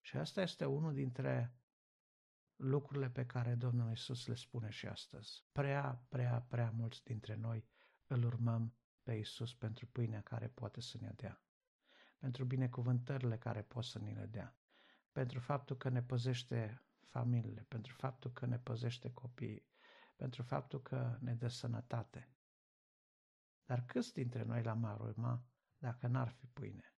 Și 0.00 0.16
asta 0.16 0.42
este 0.42 0.64
unul 0.64 0.94
dintre 0.94 1.54
lucrurile 2.56 3.10
pe 3.10 3.26
care 3.26 3.54
Domnul 3.54 3.88
Iisus 3.88 4.26
le 4.26 4.34
spune 4.34 4.70
și 4.70 4.86
astăzi. 4.86 5.44
Prea, 5.52 6.04
prea, 6.08 6.44
prea 6.48 6.70
mulți 6.70 7.04
dintre 7.04 7.34
noi 7.34 7.64
îl 8.06 8.24
urmăm 8.24 8.74
pe 9.06 9.14
Iisus 9.14 9.54
pentru 9.54 9.86
pâinea 9.86 10.20
care 10.22 10.48
poate 10.48 10.80
să 10.80 10.98
ne 11.00 11.12
dea, 11.16 11.42
pentru 12.18 12.44
binecuvântările 12.44 13.38
care 13.38 13.62
poate 13.62 13.86
să 13.88 13.98
ni 13.98 14.14
le 14.14 14.26
dea, 14.26 14.56
pentru 15.12 15.38
faptul 15.40 15.76
că 15.76 15.88
ne 15.88 16.02
păzește 16.02 16.82
familiile, 17.00 17.64
pentru 17.68 17.92
faptul 17.94 18.32
că 18.32 18.46
ne 18.46 18.58
păzește 18.58 19.12
copiii, 19.12 19.66
pentru 20.16 20.42
faptul 20.42 20.82
că 20.82 21.16
ne 21.20 21.34
dă 21.34 21.48
sănătate. 21.48 22.30
Dar 23.64 23.84
câți 23.84 24.12
dintre 24.12 24.42
noi 24.42 24.62
l-am 24.62 24.98
urma 25.00 25.44
dacă 25.78 26.06
n-ar 26.06 26.28
fi 26.28 26.46
pâine, 26.46 26.94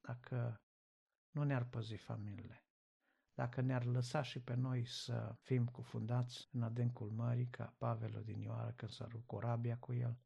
dacă 0.00 0.62
nu 1.30 1.42
ne-ar 1.42 1.64
păzi 1.64 1.94
familiile, 1.94 2.66
dacă 3.34 3.60
ne-ar 3.60 3.84
lăsa 3.84 4.22
și 4.22 4.40
pe 4.40 4.54
noi 4.54 4.86
să 4.86 5.36
fim 5.40 5.66
cufundați 5.66 6.48
în 6.52 6.62
adâncul 6.62 7.10
mării, 7.10 7.48
ca 7.48 7.74
Pavel 7.78 8.16
odinioară 8.16 8.72
când 8.76 8.90
s-a 8.90 9.06
rupt 9.06 9.26
corabia 9.26 9.78
cu 9.78 9.92
el, 9.92 10.18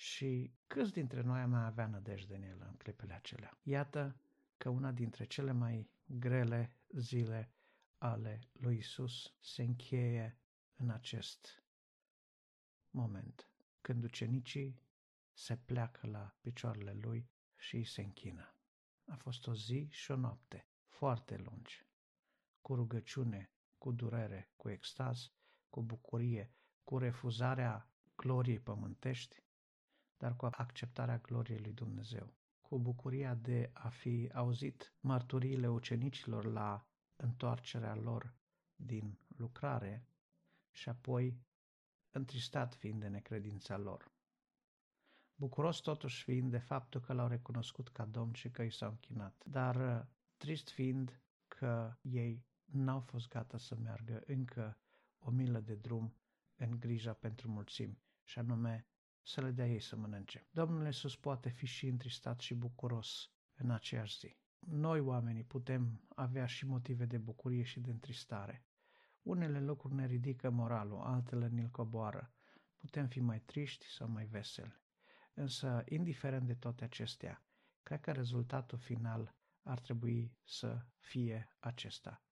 și 0.00 0.52
câți 0.66 0.92
dintre 0.92 1.20
noi 1.20 1.40
am 1.40 1.50
mai 1.50 1.64
avea 1.64 1.86
nădejde 1.86 2.34
în 2.34 2.42
el 2.42 2.60
în 2.60 2.76
clipele 2.76 3.14
acelea. 3.14 3.58
Iată 3.62 4.16
că 4.56 4.68
una 4.68 4.92
dintre 4.92 5.24
cele 5.24 5.52
mai 5.52 5.90
grele 6.04 6.76
zile 6.88 7.52
ale 7.98 8.40
lui 8.52 8.76
Isus 8.76 9.34
se 9.40 9.62
încheie 9.62 10.38
în 10.76 10.90
acest 10.90 11.62
moment, 12.90 13.48
când 13.80 14.04
ucenicii 14.04 14.80
se 15.32 15.56
pleacă 15.56 16.06
la 16.06 16.34
picioarele 16.40 16.92
lui 16.92 17.30
și 17.56 17.76
îi 17.76 17.84
se 17.84 18.02
închină. 18.02 18.54
A 19.06 19.16
fost 19.16 19.46
o 19.46 19.54
zi 19.54 19.88
și 19.90 20.10
o 20.10 20.16
noapte 20.16 20.66
foarte 20.86 21.36
lungi, 21.36 21.86
cu 22.60 22.74
rugăciune, 22.74 23.50
cu 23.78 23.92
durere, 23.92 24.52
cu 24.56 24.68
extaz, 24.68 25.32
cu 25.70 25.82
bucurie, 25.82 26.52
cu 26.84 26.98
refuzarea 26.98 27.90
gloriei 28.16 28.60
pământești, 28.60 29.42
dar 30.20 30.36
cu 30.36 30.48
acceptarea 30.50 31.18
gloriei 31.18 31.58
lui 31.58 31.72
Dumnezeu, 31.72 32.32
cu 32.60 32.78
bucuria 32.78 33.34
de 33.34 33.70
a 33.72 33.88
fi 33.88 34.30
auzit 34.34 34.94
mărturiile 35.00 35.68
ucenicilor 35.68 36.44
la 36.44 36.86
întoarcerea 37.16 37.94
lor 37.94 38.34
din 38.76 39.18
lucrare 39.36 40.06
și 40.70 40.88
apoi 40.88 41.40
întristat 42.10 42.74
fiind 42.74 43.00
de 43.00 43.08
necredința 43.08 43.76
lor. 43.76 44.12
Bucuros 45.34 45.78
totuși 45.78 46.22
fiind 46.22 46.50
de 46.50 46.58
faptul 46.58 47.00
că 47.00 47.12
l-au 47.12 47.28
recunoscut 47.28 47.88
ca 47.88 48.04
domn 48.04 48.32
și 48.32 48.50
că 48.50 48.62
i 48.62 48.70
s-au 48.70 48.90
închinat, 48.90 49.42
dar 49.46 50.08
trist 50.36 50.70
fiind 50.70 51.20
că 51.48 51.96
ei 52.00 52.44
n-au 52.64 53.00
fost 53.00 53.28
gata 53.28 53.58
să 53.58 53.74
meargă 53.74 54.22
încă 54.26 54.78
o 55.18 55.30
milă 55.30 55.60
de 55.60 55.74
drum 55.74 56.14
în 56.56 56.78
grija 56.78 57.12
pentru 57.12 57.48
mulțimi, 57.48 58.02
și 58.24 58.38
anume 58.38 58.89
să 59.22 59.40
le 59.40 59.50
dea 59.50 59.66
ei 59.66 59.80
să 59.80 59.96
mănânce. 59.96 60.46
Domnul 60.50 60.84
Iisus 60.84 61.16
poate 61.16 61.48
fi 61.48 61.66
și 61.66 61.86
întristat 61.86 62.40
și 62.40 62.54
bucuros 62.54 63.30
în 63.54 63.70
aceeași 63.70 64.18
zi. 64.18 64.36
Noi, 64.58 65.00
oamenii, 65.00 65.44
putem 65.44 66.04
avea 66.08 66.46
și 66.46 66.66
motive 66.66 67.04
de 67.04 67.18
bucurie 67.18 67.62
și 67.62 67.80
de 67.80 67.90
întristare. 67.90 68.64
Unele 69.22 69.60
lucruri 69.60 69.94
ne 69.94 70.06
ridică 70.06 70.50
moralul, 70.50 71.00
altele 71.00 71.48
ne-l 71.48 71.68
coboară. 71.68 72.32
Putem 72.76 73.08
fi 73.08 73.20
mai 73.20 73.40
triști 73.40 73.86
sau 73.86 74.08
mai 74.08 74.24
veseli. 74.24 74.80
Însă, 75.34 75.84
indiferent 75.88 76.46
de 76.46 76.54
toate 76.54 76.84
acestea, 76.84 77.44
cred 77.82 78.00
că 78.00 78.12
rezultatul 78.12 78.78
final 78.78 79.34
ar 79.62 79.80
trebui 79.80 80.36
să 80.44 80.86
fie 80.98 81.56
acesta, 81.58 82.22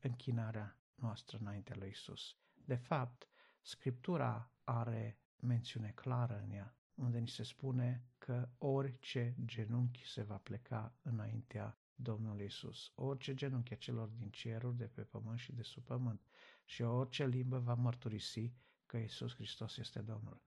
închinarea 0.00 0.78
noastră 0.94 1.38
înaintea 1.40 1.76
lui 1.78 1.88
Isus. 1.88 2.36
De 2.54 2.74
fapt, 2.74 3.28
Scriptura 3.60 4.52
are 4.64 5.18
mențiune 5.44 5.92
clară 5.94 6.42
în 6.44 6.50
ea, 6.50 6.76
unde 6.94 7.18
ni 7.18 7.28
se 7.28 7.42
spune 7.42 8.04
că 8.18 8.48
orice 8.58 9.36
genunchi 9.44 10.06
se 10.06 10.22
va 10.22 10.36
pleca 10.36 10.94
înaintea 11.02 11.78
Domnului 11.94 12.44
Isus, 12.44 12.92
orice 12.94 13.34
genunchi 13.34 13.72
a 13.72 13.76
celor 13.76 14.08
din 14.08 14.30
ceruri, 14.30 14.76
de 14.76 14.86
pe 14.86 15.02
pământ 15.02 15.38
și 15.38 15.52
de 15.52 15.62
sub 15.62 15.84
pământ, 15.84 16.20
și 16.64 16.82
orice 16.82 17.26
limbă 17.26 17.58
va 17.58 17.74
mărturisi 17.74 18.52
că 18.86 18.96
Isus 18.96 19.34
Hristos 19.34 19.76
este 19.76 20.00
Domnul. 20.00 20.42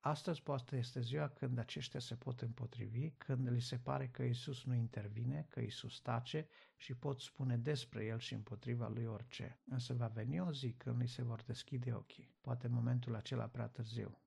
Astăzi 0.00 0.42
poate 0.42 0.76
este 0.76 1.00
ziua 1.00 1.28
când 1.28 1.58
aceștia 1.58 2.00
se 2.00 2.14
pot 2.14 2.40
împotrivi, 2.40 3.10
când 3.10 3.50
li 3.50 3.60
se 3.60 3.78
pare 3.78 4.08
că 4.08 4.22
Isus 4.22 4.64
nu 4.64 4.74
intervine, 4.74 5.46
că 5.48 5.60
Isus 5.60 6.00
tace 6.00 6.48
și 6.76 6.94
pot 6.94 7.20
spune 7.20 7.56
despre 7.56 8.04
El 8.04 8.18
și 8.18 8.34
împotriva 8.34 8.88
Lui 8.88 9.04
orice. 9.04 9.60
Însă 9.64 9.94
va 9.94 10.06
veni 10.06 10.40
o 10.40 10.52
zi 10.52 10.72
când 10.72 11.00
li 11.00 11.08
se 11.08 11.22
vor 11.22 11.42
deschide 11.42 11.92
ochii, 11.92 12.34
poate 12.40 12.68
momentul 12.68 13.14
acela 13.14 13.46
prea 13.46 13.66
târziu, 13.66 14.20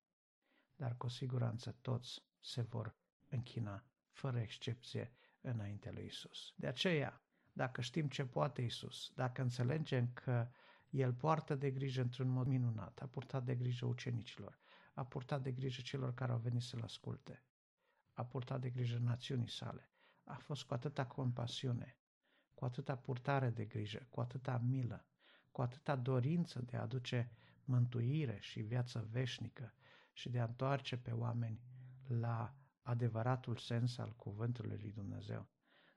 dar 0.80 0.96
cu 0.96 1.08
siguranță 1.08 1.76
toți 1.80 2.22
se 2.38 2.62
vor 2.62 2.94
închina, 3.28 3.84
fără 4.10 4.38
excepție, 4.38 5.12
înaintea 5.40 5.92
lui 5.92 6.04
Isus. 6.04 6.52
De 6.56 6.66
aceea, 6.66 7.22
dacă 7.52 7.80
știm 7.80 8.08
ce 8.08 8.24
poate 8.24 8.62
Isus, 8.62 9.12
dacă 9.14 9.42
înțelegem 9.42 10.10
că 10.12 10.48
El 10.90 11.14
poartă 11.14 11.54
de 11.54 11.70
grijă 11.70 12.00
într-un 12.00 12.28
mod 12.28 12.46
minunat, 12.46 13.00
a 13.00 13.06
purtat 13.06 13.44
de 13.44 13.54
grijă 13.54 13.86
ucenicilor, 13.86 14.58
a 14.94 15.04
purtat 15.04 15.42
de 15.42 15.52
grijă 15.52 15.80
celor 15.82 16.14
care 16.14 16.32
au 16.32 16.38
venit 16.38 16.62
să-L 16.62 16.82
asculte, 16.82 17.44
a 18.12 18.24
purtat 18.24 18.60
de 18.60 18.70
grijă 18.70 18.98
națiunii 18.98 19.50
sale, 19.50 19.90
a 20.24 20.34
fost 20.34 20.62
cu 20.64 20.74
atâta 20.74 21.06
compasiune, 21.06 21.96
cu 22.54 22.64
atâta 22.64 22.96
purtare 22.96 23.50
de 23.50 23.64
grijă, 23.64 24.06
cu 24.08 24.20
atâta 24.20 24.58
milă, 24.58 25.06
cu 25.50 25.62
atâta 25.62 25.96
dorință 25.96 26.62
de 26.62 26.76
a 26.76 26.80
aduce 26.80 27.30
mântuire 27.64 28.38
și 28.40 28.60
viață 28.60 29.08
veșnică 29.10 29.74
și 30.20 30.28
de 30.28 30.40
a 30.40 30.44
întoarce 30.44 30.96
pe 30.96 31.10
oameni 31.10 31.60
la 32.06 32.54
adevăratul 32.82 33.56
sens 33.56 33.98
al 33.98 34.12
cuvântului 34.16 34.78
lui 34.78 34.92
Dumnezeu. 34.92 35.48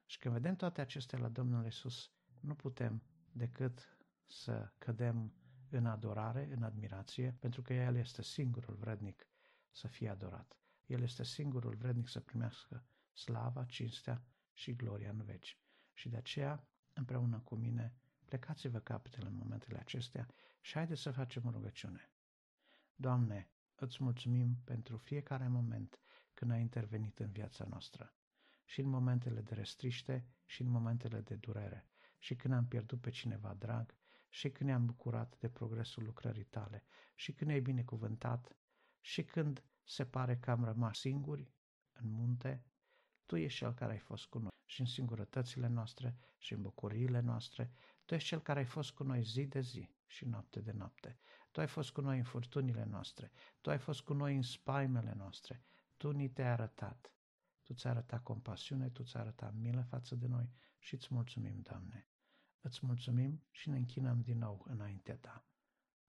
Și 0.05 0.17
când 0.17 0.33
vedem 0.33 0.55
toate 0.55 0.81
acestea 0.81 1.19
la 1.19 1.27
Domnul 1.27 1.65
Isus, 1.65 2.11
nu 2.39 2.55
putem 2.55 3.03
decât 3.31 3.97
să 4.25 4.71
cădem 4.77 5.33
în 5.69 5.85
adorare, 5.85 6.49
în 6.51 6.63
admirație, 6.63 7.35
pentru 7.39 7.61
că 7.61 7.73
El 7.73 7.95
este 7.95 8.21
singurul 8.21 8.75
vrednic 8.75 9.27
să 9.71 9.87
fie 9.87 10.09
adorat. 10.09 10.57
El 10.85 11.01
este 11.01 11.23
singurul 11.23 11.75
vrednic 11.75 12.07
să 12.07 12.19
primească 12.19 12.83
slava, 13.13 13.65
cinstea 13.65 14.23
și 14.53 14.75
gloria 14.75 15.09
în 15.09 15.23
veci. 15.23 15.57
Și 15.93 16.09
de 16.09 16.17
aceea, 16.17 16.67
împreună 16.93 17.39
cu 17.39 17.55
mine, 17.55 17.93
plecați-vă 18.25 18.79
capetele 18.79 19.27
în 19.27 19.35
momentele 19.35 19.79
acestea 19.79 20.27
și 20.61 20.73
haideți 20.73 21.01
să 21.01 21.11
facem 21.11 21.45
o 21.45 21.49
rugăciune. 21.49 22.09
Doamne, 22.95 23.47
îți 23.83 24.03
mulțumim 24.03 24.57
pentru 24.63 24.97
fiecare 24.97 25.47
moment 25.47 25.99
când 26.33 26.51
ai 26.51 26.61
intervenit 26.61 27.19
în 27.19 27.31
viața 27.31 27.65
noastră. 27.69 28.13
Și 28.65 28.79
în 28.79 28.89
momentele 28.89 29.41
de 29.41 29.53
restriște 29.53 30.25
și 30.45 30.61
în 30.61 30.67
momentele 30.67 31.19
de 31.19 31.35
durere. 31.35 31.87
Și 32.19 32.35
când 32.35 32.53
am 32.53 32.67
pierdut 32.67 33.01
pe 33.01 33.09
cineva 33.09 33.53
drag 33.53 33.95
și 34.29 34.49
când 34.49 34.69
ne-am 34.69 34.85
bucurat 34.85 35.37
de 35.39 35.49
progresul 35.49 36.03
lucrării 36.03 36.43
tale 36.43 36.83
și 37.15 37.33
când 37.33 37.49
ne-ai 37.49 37.61
binecuvântat 37.61 38.57
și 39.01 39.23
când 39.23 39.63
se 39.83 40.05
pare 40.05 40.37
că 40.37 40.51
am 40.51 40.63
rămas 40.63 40.99
singuri 40.99 41.51
în 41.93 42.09
munte, 42.09 42.63
tu 43.25 43.35
ești 43.35 43.57
cel 43.59 43.73
care 43.73 43.91
ai 43.91 43.99
fost 43.99 44.25
cu 44.25 44.37
noi 44.37 44.51
și 44.65 44.79
în 44.81 44.87
singurătățile 44.87 45.67
noastre 45.67 46.15
și 46.37 46.53
în 46.53 46.61
bucuriile 46.61 47.19
noastre, 47.19 47.71
Tu 48.05 48.13
ești 48.13 48.27
Cel 48.27 48.39
care 48.39 48.59
ai 48.59 48.65
fost 48.65 48.91
cu 48.91 49.03
noi 49.03 49.23
zi 49.23 49.45
de 49.45 49.59
zi 49.59 49.89
și 50.07 50.25
noapte 50.25 50.59
de 50.59 50.71
noapte. 50.71 51.19
Tu 51.53 51.59
ai 51.59 51.67
fost 51.67 51.91
cu 51.91 52.01
noi 52.01 52.17
în 52.17 52.23
furtunile 52.23 52.83
noastre. 52.83 53.31
Tu 53.61 53.69
ai 53.69 53.77
fost 53.77 54.01
cu 54.01 54.13
noi 54.13 54.35
în 54.35 54.41
spaimele 54.41 55.13
noastre. 55.17 55.63
Tu 55.97 56.11
ni 56.11 56.29
te-ai 56.29 56.47
arătat. 56.47 57.13
Tu 57.63 57.73
ți-ai 57.73 57.93
arătat 57.93 58.23
compasiune, 58.23 58.89
Tu 58.89 59.03
ți-ai 59.03 59.21
arătat 59.21 59.53
milă 59.53 59.81
față 59.81 60.15
de 60.15 60.27
noi 60.27 60.49
și 60.77 60.93
îți 60.93 61.07
mulțumim, 61.13 61.59
Doamne. 61.59 62.07
Îți 62.61 62.85
mulțumim 62.85 63.43
și 63.51 63.69
ne 63.69 63.77
închinăm 63.77 64.21
din 64.21 64.37
nou 64.37 64.65
înaintea 64.67 65.17
Ta. 65.17 65.45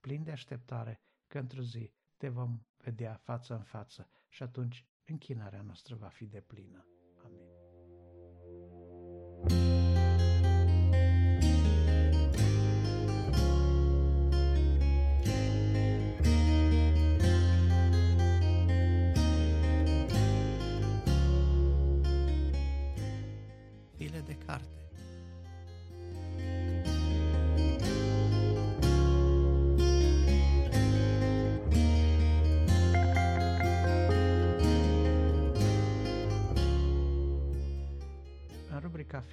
Plin 0.00 0.22
de 0.22 0.30
așteptare 0.30 1.00
că 1.26 1.38
într-o 1.38 1.62
zi 1.62 1.92
te 2.16 2.28
vom 2.28 2.60
vedea 2.76 3.14
față 3.14 3.54
în 3.54 3.62
față 3.62 4.10
și 4.28 4.42
atunci 4.42 4.86
închinarea 5.04 5.62
noastră 5.62 5.94
va 5.94 6.08
fi 6.08 6.26
de 6.26 6.40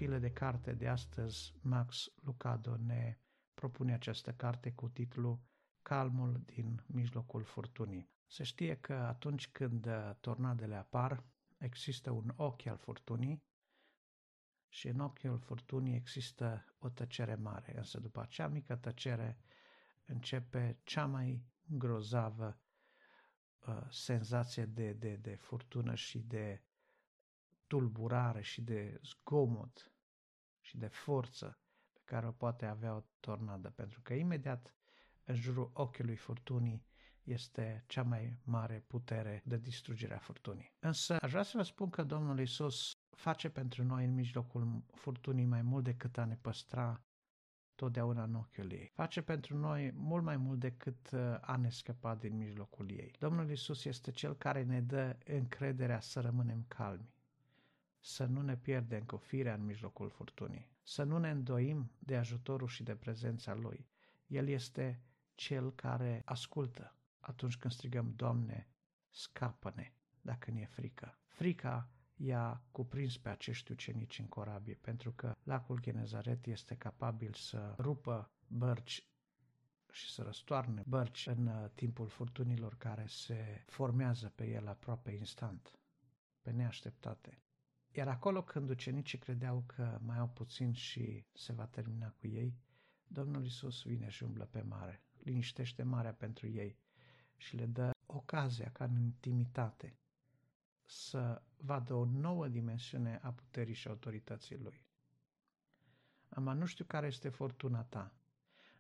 file 0.02 0.20
de 0.20 0.32
carte 0.32 0.74
de 0.74 0.88
astăzi, 0.88 1.54
Max 1.62 2.12
Lucado 2.16 2.76
ne 2.78 3.18
propune 3.54 3.94
această 3.94 4.32
carte 4.34 4.72
cu 4.72 4.90
titlul 4.90 5.40
Calmul 5.82 6.42
din 6.46 6.84
mijlocul 6.88 7.44
furtunii. 7.44 8.10
Se 8.28 8.44
știe 8.44 8.76
că 8.76 8.94
atunci 8.94 9.48
când 9.48 9.86
uh, 9.86 10.12
tornadele 10.20 10.76
apar, 10.76 11.24
există 11.58 12.12
un 12.12 12.34
ochi 12.36 12.66
al 12.66 12.78
furtunii 12.78 13.44
și 14.70 14.88
în 14.88 15.00
ochiul 15.00 15.40
furtunii 15.40 15.96
există 15.96 16.66
o 16.80 16.90
tăcere 16.90 17.36
mare, 17.36 17.78
însă 17.78 18.00
după 18.00 18.22
acea 18.22 18.48
mică 18.48 18.76
tăcere 18.76 19.38
începe 20.06 20.80
cea 20.84 21.06
mai 21.06 21.46
grozavă 21.66 22.60
uh, 23.68 23.82
senzație 23.90 24.66
de, 24.66 24.94
de, 24.94 25.16
de 25.16 25.36
furtună 25.36 25.96
și 25.96 26.20
de 26.20 26.64
tulburare 27.68 28.42
și 28.42 28.62
de 28.62 29.00
zgomot 29.04 29.91
și 30.62 30.78
de 30.78 30.88
forță 30.88 31.58
pe 31.94 32.02
care 32.06 32.28
o 32.28 32.32
poate 32.32 32.66
avea 32.66 32.96
o 32.96 33.02
tornadă, 33.20 33.70
pentru 33.70 34.00
că 34.02 34.14
imediat 34.14 34.74
în 35.24 35.36
jurul 35.36 35.70
ochiului 35.74 36.16
furtunii 36.16 36.86
este 37.24 37.84
cea 37.88 38.04
mai 38.04 38.38
mare 38.44 38.84
putere 38.88 39.42
de 39.46 39.58
distrugere 39.58 40.14
a 40.14 40.18
furtunii. 40.20 40.74
Însă 40.80 41.18
aș 41.22 41.32
vrea 41.32 41.44
să 41.44 41.58
vă 41.58 41.64
spun 41.64 41.90
că 41.90 42.04
Domnul 42.04 42.40
Isus 42.40 42.92
face 43.10 43.50
pentru 43.50 43.84
noi 43.84 44.06
în 44.06 44.14
mijlocul 44.14 44.84
furtunii 44.94 45.46
mai 45.46 45.62
mult 45.62 45.84
decât 45.84 46.18
a 46.18 46.26
ne 46.26 46.36
păstra 46.36 47.04
totdeauna 47.76 48.24
în 48.24 48.36
ochiul 48.36 48.72
ei. 48.72 48.92
Face 48.94 49.22
pentru 49.22 49.58
noi 49.58 49.92
mult 49.92 50.24
mai 50.24 50.38
mult 50.38 50.60
decât 50.60 51.10
uh, 51.12 51.38
a 51.42 51.56
ne 51.56 51.70
scăpa 51.70 52.16
din 52.16 52.38
mijlocul 52.38 52.92
ei. 52.92 53.16
Domnul 53.20 53.50
Isus 53.52 53.86
este 53.86 54.12
cel 54.12 54.34
care 54.36 54.64
ne 54.64 54.82
dă 54.82 55.18
încrederea 55.26 56.00
să 56.00 56.20
rămânem 56.20 56.66
calmi 56.68 57.10
să 58.02 58.26
nu 58.26 58.42
ne 58.42 58.58
pierdem 58.58 59.04
cu 59.04 59.18
firea 59.18 59.54
în 59.54 59.66
mijlocul 59.66 60.10
furtunii, 60.10 60.70
să 60.84 61.04
nu 61.04 61.18
ne 61.18 61.30
îndoim 61.30 61.92
de 62.00 62.18
ajutorul 62.18 62.68
și 62.68 62.84
de 62.84 62.96
prezența 62.96 63.54
Lui. 63.54 63.88
El 64.28 64.48
este 64.48 65.02
Cel 65.36 65.72
care 65.72 66.22
ascultă 66.26 66.96
atunci 67.20 67.58
când 67.58 67.74
strigăm, 67.74 68.14
Doamne, 68.16 68.68
scapă-ne 69.10 69.94
dacă 70.22 70.52
ne 70.52 70.60
e 70.60 70.66
frică. 70.66 71.18
Frica 71.26 71.90
i-a 72.16 72.64
cuprins 72.72 73.18
pe 73.18 73.30
acești 73.30 73.72
ucenici 73.72 74.20
în 74.20 74.28
corabie, 74.28 74.76
pentru 74.82 75.12
că 75.12 75.36
lacul 75.44 75.80
Genezaret 75.80 76.46
este 76.46 76.76
capabil 76.76 77.34
să 77.34 77.76
rupă 77.78 78.32
bărci 78.48 79.06
și 79.92 80.10
să 80.10 80.22
răstoarne 80.22 80.84
bărci 80.86 81.28
în 81.28 81.48
uh, 81.48 81.70
timpul 81.74 82.08
furtunilor 82.08 82.78
care 82.78 83.06
se 83.08 83.64
formează 83.68 84.32
pe 84.36 84.50
el 84.50 84.68
aproape 84.68 85.12
instant, 85.12 85.80
pe 86.42 86.52
neașteptate. 86.52 87.42
Iar 87.94 88.08
acolo 88.08 88.44
când 88.44 88.70
ucenicii 88.70 89.18
credeau 89.18 89.64
că 89.66 90.00
mai 90.02 90.18
au 90.18 90.28
puțin 90.28 90.74
și 90.74 91.26
se 91.34 91.54
va 91.54 91.66
termina 91.66 92.10
cu 92.10 92.28
ei, 92.28 92.58
Domnul 93.08 93.46
Isus 93.46 93.84
vine 93.84 94.10
și 94.10 94.24
umblă 94.24 94.46
pe 94.46 94.62
mare, 94.62 95.04
liniștește 95.24 95.84
marea 95.84 96.14
pentru 96.14 96.48
ei 96.48 96.78
și 97.38 97.56
le 97.56 97.66
dă 97.66 97.92
ocazia 98.06 98.70
ca 98.72 98.84
în 98.84 99.00
intimitate 99.00 99.96
să 100.86 101.42
vadă 101.58 101.94
o 101.94 102.06
nouă 102.06 102.48
dimensiune 102.48 103.20
a 103.22 103.32
puterii 103.32 103.74
și 103.74 103.88
autorității 103.88 104.58
Lui. 104.58 104.86
Ama 106.30 106.54
nu 106.54 106.66
știu 106.66 106.86
care 106.86 107.08
este 107.08 107.30
fortuna 107.30 107.84
ta, 107.84 108.14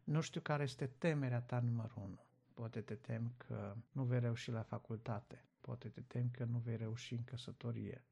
nu 0.03 0.21
știu 0.21 0.41
care 0.41 0.63
este 0.63 0.87
temerea 0.87 1.41
ta 1.41 1.59
numărul 1.59 2.01
unu. 2.03 2.25
Poate 2.53 2.81
te 2.81 2.95
temi 2.95 3.33
că 3.37 3.75
nu 3.91 4.03
vei 4.03 4.19
reuși 4.19 4.51
la 4.51 4.61
facultate, 4.61 5.45
poate 5.61 5.89
te 5.89 6.01
temi 6.01 6.31
că 6.31 6.43
nu 6.43 6.57
vei 6.57 6.77
reuși 6.77 7.13
în 7.13 7.23
căsătorie, 7.23 8.03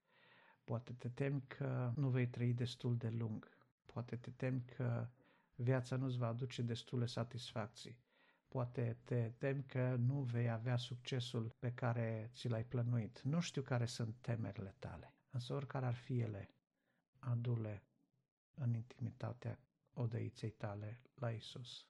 Poate 0.69 0.93
te 0.93 1.09
temi 1.09 1.43
că 1.47 1.93
nu 1.95 2.09
vei 2.09 2.27
trăi 2.27 2.53
destul 2.53 2.97
de 2.97 3.09
lung. 3.09 3.49
Poate 3.85 4.15
te 4.15 4.31
temi 4.31 4.63
că 4.65 5.07
viața 5.55 5.95
nu-ți 5.95 6.17
va 6.17 6.27
aduce 6.27 6.61
destule 6.61 7.05
satisfacții. 7.05 7.97
Poate 8.47 8.97
te 9.03 9.31
temi 9.37 9.63
că 9.63 9.95
nu 9.95 10.21
vei 10.21 10.49
avea 10.49 10.77
succesul 10.77 11.55
pe 11.59 11.73
care 11.73 12.29
ți 12.33 12.47
l-ai 12.47 12.65
plănuit. 12.65 13.21
Nu 13.21 13.39
știu 13.39 13.61
care 13.61 13.85
sunt 13.85 14.15
temerile 14.21 14.75
tale, 14.79 15.13
însă 15.29 15.53
oricare 15.53 15.85
ar 15.85 15.95
fi 15.95 16.19
ele, 16.19 16.49
adule 17.19 17.83
în 18.53 18.73
intimitatea 18.73 19.59
odăiței 19.93 20.51
tale 20.51 21.01
la 21.15 21.31
Isus. 21.31 21.87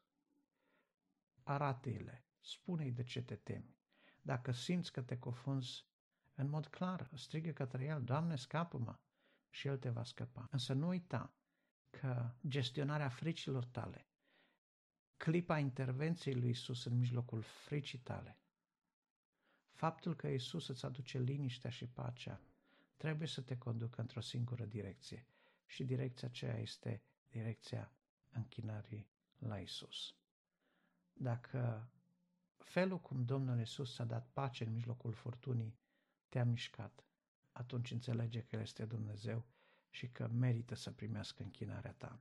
Arată-le, 1.44 2.24
spune-i 2.40 2.92
de 2.92 3.04
ce 3.04 3.22
te 3.22 3.36
temi. 3.36 3.76
Dacă 4.22 4.52
simți 4.52 4.92
că 4.92 5.02
te 5.02 5.18
confunzi 5.18 5.89
în 6.40 6.50
mod 6.50 6.68
clar, 6.68 7.10
strigă 7.16 7.52
către 7.52 7.84
El, 7.84 8.04
Doamne, 8.04 8.36
scapă-mă! 8.36 8.96
Și 9.50 9.68
El 9.68 9.78
te 9.78 9.90
va 9.90 10.04
scăpa. 10.04 10.48
Însă 10.52 10.74
nu 10.74 10.88
uita 10.88 11.34
că 11.90 12.32
gestionarea 12.48 13.10
fricilor 13.10 13.66
tale, 13.66 14.08
clipa 15.18 15.58
intervenției 15.58 16.36
lui 16.36 16.50
Isus 16.50 16.86
în 16.86 16.98
mijlocul 16.98 17.42
fricii 17.42 18.00
tale, 18.00 18.38
faptul 19.72 20.16
că 20.16 20.28
Isus 20.28 20.68
îți 20.68 20.86
aduce 20.86 21.18
liniștea 21.20 21.70
și 21.70 21.88
pacea, 21.88 22.42
trebuie 22.98 23.28
să 23.28 23.42
te 23.42 23.58
conducă 23.58 24.02
într-o 24.02 24.22
singură 24.22 24.66
direcție 24.66 25.26
și 25.66 25.84
direcția 25.84 26.28
aceea 26.28 26.58
este 26.58 27.04
direcția 27.30 27.92
închinării 28.32 29.10
la 29.38 29.58
Isus. 29.60 30.16
Dacă 31.14 31.90
felul 32.58 33.00
cum 33.00 33.26
Domnul 33.26 33.60
Isus 33.60 34.00
a 34.00 34.04
dat 34.06 34.30
pace 34.34 34.64
în 34.64 34.74
mijlocul 34.74 35.14
furtunii 35.14 35.79
te-a 36.30 36.46
mișcat, 36.46 37.04
atunci 37.52 37.92
înțelege 37.92 38.42
că 38.42 38.56
El 38.56 38.62
este 38.62 38.86
Dumnezeu 38.86 39.46
și 39.90 40.08
că 40.10 40.28
merită 40.28 40.76
să 40.76 40.92
primească 40.92 41.44
închinarea 41.44 41.94
ta. 41.98 42.20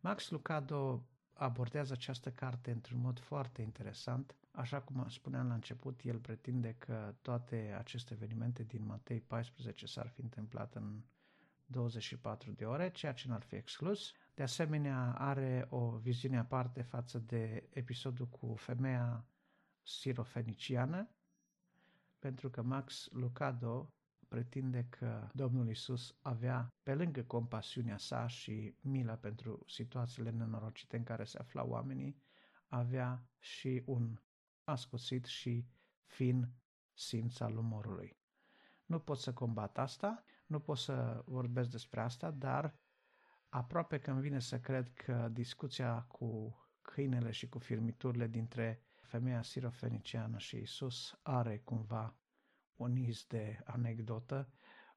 Max 0.00 0.30
Lucado 0.30 1.06
abordează 1.32 1.92
această 1.92 2.30
carte 2.32 2.70
într-un 2.70 3.00
mod 3.00 3.18
foarte 3.18 3.62
interesant. 3.62 4.34
Așa 4.50 4.80
cum 4.80 5.08
spuneam 5.08 5.48
la 5.48 5.54
început, 5.54 6.00
el 6.04 6.18
pretinde 6.18 6.74
că 6.78 7.14
toate 7.22 7.74
aceste 7.78 8.14
evenimente 8.14 8.62
din 8.62 8.84
Matei 8.84 9.20
14 9.20 9.86
s-ar 9.86 10.08
fi 10.08 10.20
întâmplat 10.20 10.74
în 10.74 11.02
24 11.66 12.50
de 12.50 12.64
ore, 12.64 12.90
ceea 12.90 13.12
ce 13.12 13.28
n-ar 13.28 13.42
fi 13.42 13.54
exclus. 13.54 14.12
De 14.34 14.42
asemenea, 14.42 15.14
are 15.18 15.66
o 15.68 15.90
viziune 15.90 16.38
aparte 16.38 16.82
față 16.82 17.18
de 17.18 17.68
episodul 17.70 18.26
cu 18.26 18.54
femeia 18.54 19.24
sirofeniciană, 19.82 21.08
pentru 22.20 22.50
că 22.50 22.62
Max 22.62 23.08
Lucado 23.12 23.92
pretinde 24.28 24.86
că 24.88 25.28
Domnul 25.32 25.68
Isus 25.68 26.16
avea, 26.22 26.74
pe 26.82 26.94
lângă 26.94 27.22
compasiunea 27.22 27.98
sa 27.98 28.26
și 28.26 28.74
mila 28.80 29.14
pentru 29.14 29.62
situațiile 29.66 30.30
nenorocite 30.30 30.96
în 30.96 31.02
care 31.04 31.24
se 31.24 31.38
aflau 31.38 31.68
oamenii, 31.68 32.22
avea 32.68 33.28
și 33.38 33.82
un 33.86 34.20
ascuțit 34.64 35.24
și 35.24 35.66
fin 36.04 36.48
simț 36.92 37.40
al 37.40 37.56
umorului. 37.56 38.16
Nu 38.86 38.98
pot 38.98 39.18
să 39.18 39.32
combat 39.32 39.78
asta, 39.78 40.24
nu 40.46 40.60
pot 40.60 40.76
să 40.76 41.22
vorbesc 41.26 41.70
despre 41.70 42.00
asta, 42.00 42.30
dar 42.30 42.74
aproape 43.48 43.98
că 43.98 44.10
îmi 44.10 44.20
vine 44.20 44.38
să 44.38 44.60
cred 44.60 44.92
că 44.92 45.28
discuția 45.32 46.02
cu 46.02 46.54
câinele 46.82 47.30
și 47.30 47.48
cu 47.48 47.58
firmiturile 47.58 48.26
dintre 48.26 48.82
femeia 49.10 49.42
sirofeniciană 49.42 50.38
și 50.38 50.56
Isus 50.56 51.18
are 51.22 51.58
cumva 51.58 52.16
un 52.76 52.96
iz 52.96 53.24
de 53.26 53.60
anecdotă, 53.64 54.48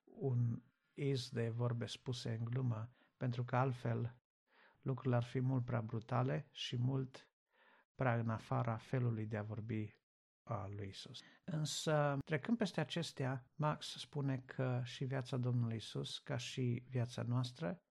un 0.04 0.62
iz 0.93 1.30
de 1.30 1.49
vorbe 1.49 1.86
spuse 1.86 2.34
în 2.34 2.43
glumă, 2.43 2.89
pentru 3.17 3.43
că 3.43 3.56
altfel 3.56 4.15
lucrurile 4.82 5.15
ar 5.15 5.23
fi 5.23 5.39
mult 5.39 5.65
prea 5.65 5.82
brutale 5.82 6.47
și 6.52 6.78
mult 6.78 7.28
prea 7.95 8.19
în 8.19 8.30
afara 8.30 8.78
felului 8.78 9.26
de 9.26 9.38
a 9.38 9.43
vorbi 9.43 9.95
a 10.43 10.67
lui 10.67 10.88
Isus. 10.88 11.19
Însă, 11.43 12.17
trecând 12.26 12.58
peste 12.58 12.80
acestea, 12.80 13.45
Max 13.56 13.95
spune 13.97 14.38
că 14.39 14.82
și 14.84 15.06
viața 15.06 15.38
Domnului 15.38 15.76
Isus, 15.76 16.19
ca 16.19 16.38
și 16.38 16.84
viața 16.88 17.21
noastră, 17.21 17.82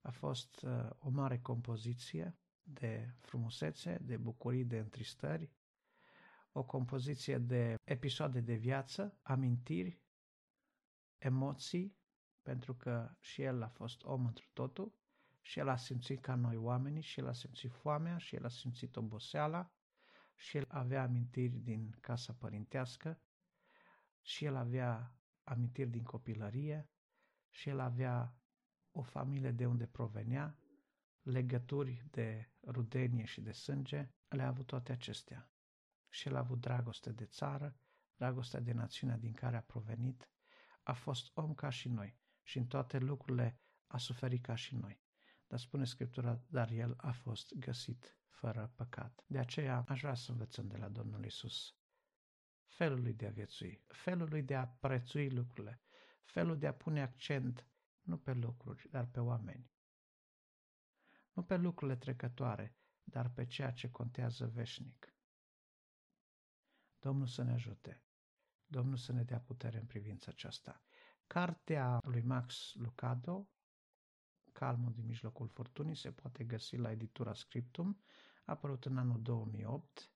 a 0.00 0.10
fost 0.10 0.62
uh, 0.62 0.90
o 0.98 1.08
mare 1.08 1.38
compoziție 1.38 2.38
de 2.64 3.14
frumusețe, 3.20 3.98
de 4.02 4.16
bucurii, 4.16 4.64
de 4.64 4.78
întristări, 4.78 5.50
o 6.52 6.64
compoziție 6.64 7.38
de 7.38 7.74
episoade 7.84 8.40
de 8.40 8.54
viață, 8.54 9.18
amintiri, 9.22 10.00
emoții, 11.18 11.96
pentru 12.42 12.74
că 12.74 13.14
și 13.20 13.42
el 13.42 13.62
a 13.62 13.68
fost 13.68 14.02
om 14.04 14.26
într 14.26 14.42
totul, 14.52 14.92
și 15.40 15.58
el 15.58 15.68
a 15.68 15.76
simțit 15.76 16.20
ca 16.20 16.34
noi 16.34 16.56
oamenii, 16.56 17.02
și 17.02 17.20
el 17.20 17.26
a 17.28 17.32
simțit 17.32 17.72
foamea, 17.72 18.18
și 18.18 18.34
el 18.34 18.44
a 18.44 18.48
simțit 18.48 18.96
oboseala, 18.96 19.72
și 20.36 20.56
el 20.56 20.64
avea 20.68 21.02
amintiri 21.02 21.56
din 21.58 21.96
casa 22.00 22.32
părintească, 22.32 23.20
și 24.22 24.44
el 24.44 24.56
avea 24.56 25.14
amintiri 25.44 25.90
din 25.90 26.02
copilărie, 26.04 26.88
și 27.50 27.68
el 27.68 27.78
avea 27.80 28.36
o 28.92 29.02
familie 29.02 29.50
de 29.50 29.66
unde 29.66 29.86
provenea, 29.86 30.58
legături 31.24 32.06
de 32.10 32.50
rudenie 32.66 33.24
și 33.24 33.40
de 33.40 33.52
sânge, 33.52 34.10
le-a 34.28 34.46
avut 34.46 34.66
toate 34.66 34.92
acestea. 34.92 35.50
Și 36.08 36.28
el 36.28 36.34
a 36.34 36.38
avut 36.38 36.60
dragoste 36.60 37.12
de 37.12 37.24
țară, 37.24 37.76
dragostea 38.16 38.60
de 38.60 38.72
națiunea 38.72 39.16
din 39.16 39.32
care 39.32 39.56
a 39.56 39.62
provenit, 39.62 40.28
a 40.82 40.92
fost 40.92 41.30
om 41.34 41.54
ca 41.54 41.68
și 41.70 41.88
noi 41.88 42.18
și 42.42 42.58
în 42.58 42.66
toate 42.66 42.98
lucrurile 42.98 43.60
a 43.86 43.98
suferit 43.98 44.42
ca 44.42 44.54
și 44.54 44.74
noi. 44.74 45.02
Dar 45.46 45.58
spune 45.58 45.84
Scriptura, 45.84 46.40
dar 46.46 46.70
el 46.70 46.94
a 46.96 47.10
fost 47.12 47.54
găsit 47.54 48.18
fără 48.28 48.72
păcat. 48.74 49.24
De 49.26 49.38
aceea 49.38 49.84
aș 49.88 50.00
vrea 50.00 50.14
să 50.14 50.30
învățăm 50.30 50.68
de 50.68 50.76
la 50.76 50.88
Domnul 50.88 51.24
Isus 51.24 51.74
felul 52.74 53.02
lui 53.02 53.12
de 53.12 53.26
a 53.26 53.30
viețui, 53.30 53.84
felul 53.86 54.28
lui 54.28 54.42
de 54.42 54.54
a 54.54 54.66
prețui 54.66 55.30
lucrurile, 55.30 55.80
felul 56.24 56.58
de 56.58 56.66
a 56.66 56.74
pune 56.74 57.02
accent 57.02 57.68
nu 58.00 58.18
pe 58.18 58.32
lucruri, 58.32 58.88
dar 58.90 59.06
pe 59.06 59.20
oameni. 59.20 59.72
Nu 61.34 61.42
pe 61.42 61.56
lucrurile 61.56 61.96
trecătoare, 61.96 62.76
dar 63.04 63.30
pe 63.30 63.46
ceea 63.46 63.72
ce 63.72 63.90
contează 63.90 64.46
veșnic. 64.46 65.14
Domnul 66.98 67.26
să 67.26 67.42
ne 67.42 67.52
ajute. 67.52 68.02
Domnul 68.66 68.96
să 68.96 69.12
ne 69.12 69.22
dea 69.22 69.40
putere 69.40 69.78
în 69.78 69.86
privința 69.86 70.30
aceasta. 70.30 70.82
Cartea 71.26 72.00
lui 72.04 72.22
Max 72.22 72.74
Lucado, 72.74 73.48
Calmul 74.52 74.92
din 74.92 75.06
mijlocul 75.06 75.48
furtunii, 75.48 75.96
se 75.96 76.12
poate 76.12 76.44
găsi 76.44 76.76
la 76.76 76.90
editura 76.90 77.34
Scriptum, 77.34 78.00
a 78.44 78.52
apărut 78.52 78.84
în 78.84 78.98
anul 78.98 79.22
2008 79.22 80.12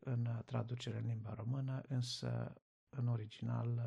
în 0.00 0.42
traducere 0.46 0.98
în 0.98 1.06
limba 1.06 1.34
română, 1.34 1.80
însă 1.88 2.52
în 2.88 3.08
original 3.08 3.80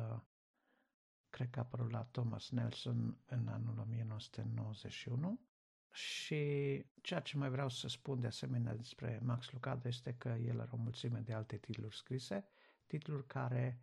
cred 1.30 1.50
că 1.50 1.58
a 1.58 1.62
apărut 1.62 1.90
la 1.90 2.04
Thomas 2.04 2.50
Nelson 2.50 3.18
în 3.26 3.48
anul 3.48 3.78
1991. 3.78 5.47
Și 5.90 6.84
ceea 7.00 7.20
ce 7.20 7.36
mai 7.36 7.50
vreau 7.50 7.68
să 7.68 7.88
spun 7.88 8.20
de 8.20 8.26
asemenea 8.26 8.74
despre 8.74 9.20
Max 9.22 9.50
Lucado 9.50 9.88
este 9.88 10.14
că 10.14 10.28
el 10.28 10.60
are 10.60 10.70
o 10.72 10.76
mulțime 10.76 11.20
de 11.20 11.32
alte 11.32 11.56
titluri 11.56 11.96
scrise, 11.96 12.44
titluri 12.86 13.26
care 13.26 13.80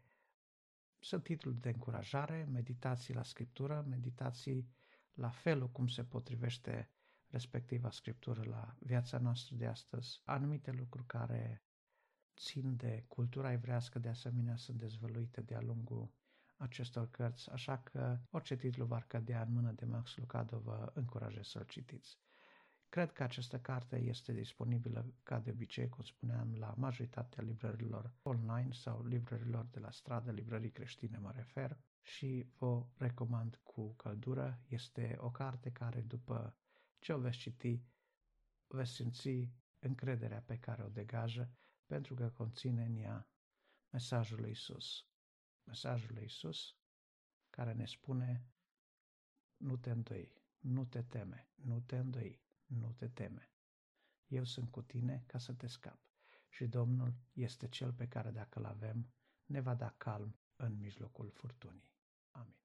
sunt 0.99 1.23
titluri 1.23 1.61
de 1.61 1.69
încurajare, 1.69 2.47
meditații 2.51 3.13
la 3.13 3.23
scriptură, 3.23 3.85
meditații 3.87 4.69
la 5.13 5.29
felul 5.29 5.69
cum 5.69 5.87
se 5.87 6.03
potrivește 6.03 6.89
respectiva 7.27 7.91
scriptură 7.91 8.43
la 8.43 8.75
viața 8.79 9.17
noastră 9.17 9.55
de 9.55 9.65
astăzi, 9.65 10.21
anumite 10.25 10.71
lucruri 10.71 11.07
care 11.07 11.63
țin 12.35 12.75
de 12.75 13.03
cultura 13.07 13.51
evrească, 13.51 13.99
de 13.99 14.09
asemenea, 14.09 14.55
sunt 14.55 14.77
dezvăluite 14.77 15.41
de-a 15.41 15.61
lungul 15.61 16.11
acestor 16.57 17.09
cărți, 17.09 17.49
așa 17.49 17.77
că 17.77 18.19
orice 18.29 18.55
titlu 18.55 18.85
v-ar 18.85 19.03
cădea 19.07 19.41
în 19.41 19.53
mână 19.53 19.71
de 19.71 19.85
Max 19.85 20.15
Lucado, 20.17 20.59
vă 20.59 20.91
încurajez 20.93 21.45
să-l 21.45 21.65
citiți. 21.65 22.19
Cred 22.89 23.11
că 23.11 23.23
această 23.23 23.59
carte 23.59 23.97
este 23.97 24.33
disponibilă, 24.33 25.13
ca 25.23 25.39
de 25.39 25.51
obicei, 25.51 25.89
cum 25.89 26.03
spuneam, 26.03 26.55
la 26.57 26.73
majoritatea 26.77 27.43
librărilor 27.43 28.13
online 28.21 28.71
sau 28.71 29.05
librărilor 29.05 29.65
de 29.71 29.79
la 29.79 29.91
stradă, 29.91 30.31
librării 30.31 30.71
creștine 30.71 31.17
mă 31.17 31.31
refer, 31.31 31.77
și 32.05 32.47
vă 32.57 32.85
recomand 32.97 33.59
cu 33.63 33.93
căldură. 33.93 34.59
Este 34.67 35.15
o 35.19 35.31
carte 35.31 35.71
care, 35.71 36.01
după 36.01 36.55
ce 36.99 37.13
o 37.13 37.19
veți 37.19 37.37
citi, 37.37 37.83
veți 38.67 38.91
simți 38.91 39.49
încrederea 39.79 40.41
pe 40.41 40.57
care 40.57 40.83
o 40.83 40.87
degajă, 40.87 41.49
pentru 41.85 42.13
că 42.13 42.29
conține 42.29 42.85
în 42.85 42.95
ea 42.95 43.27
mesajul 43.89 44.39
lui 44.39 44.51
Isus. 44.51 45.05
Mesajul 45.65 46.13
lui 46.13 46.23
Isus 46.23 46.75
care 47.49 47.73
ne 47.73 47.85
spune 47.85 48.49
nu 49.57 49.77
te 49.77 49.91
îndoi, 49.91 50.43
nu 50.59 50.85
te 50.85 51.03
teme, 51.03 51.49
nu 51.55 51.79
te 51.81 51.97
îndoi, 51.97 52.41
nu 52.65 52.91
te 52.91 53.07
teme. 53.07 53.51
Eu 54.27 54.43
sunt 54.43 54.71
cu 54.71 54.81
tine 54.81 55.23
ca 55.27 55.37
să 55.37 55.53
te 55.53 55.67
scap 55.67 55.99
și 56.49 56.67
Domnul 56.67 57.13
este 57.33 57.67
cel 57.67 57.93
pe 57.93 58.07
care 58.07 58.31
dacă 58.31 58.59
îl 58.59 58.65
avem, 58.65 59.13
ne 59.45 59.59
va 59.59 59.75
da 59.75 59.89
calm 59.97 60.39
în 60.55 60.77
mijlocul 60.79 61.29
furtunii. 61.29 61.91
Amin. 62.31 62.64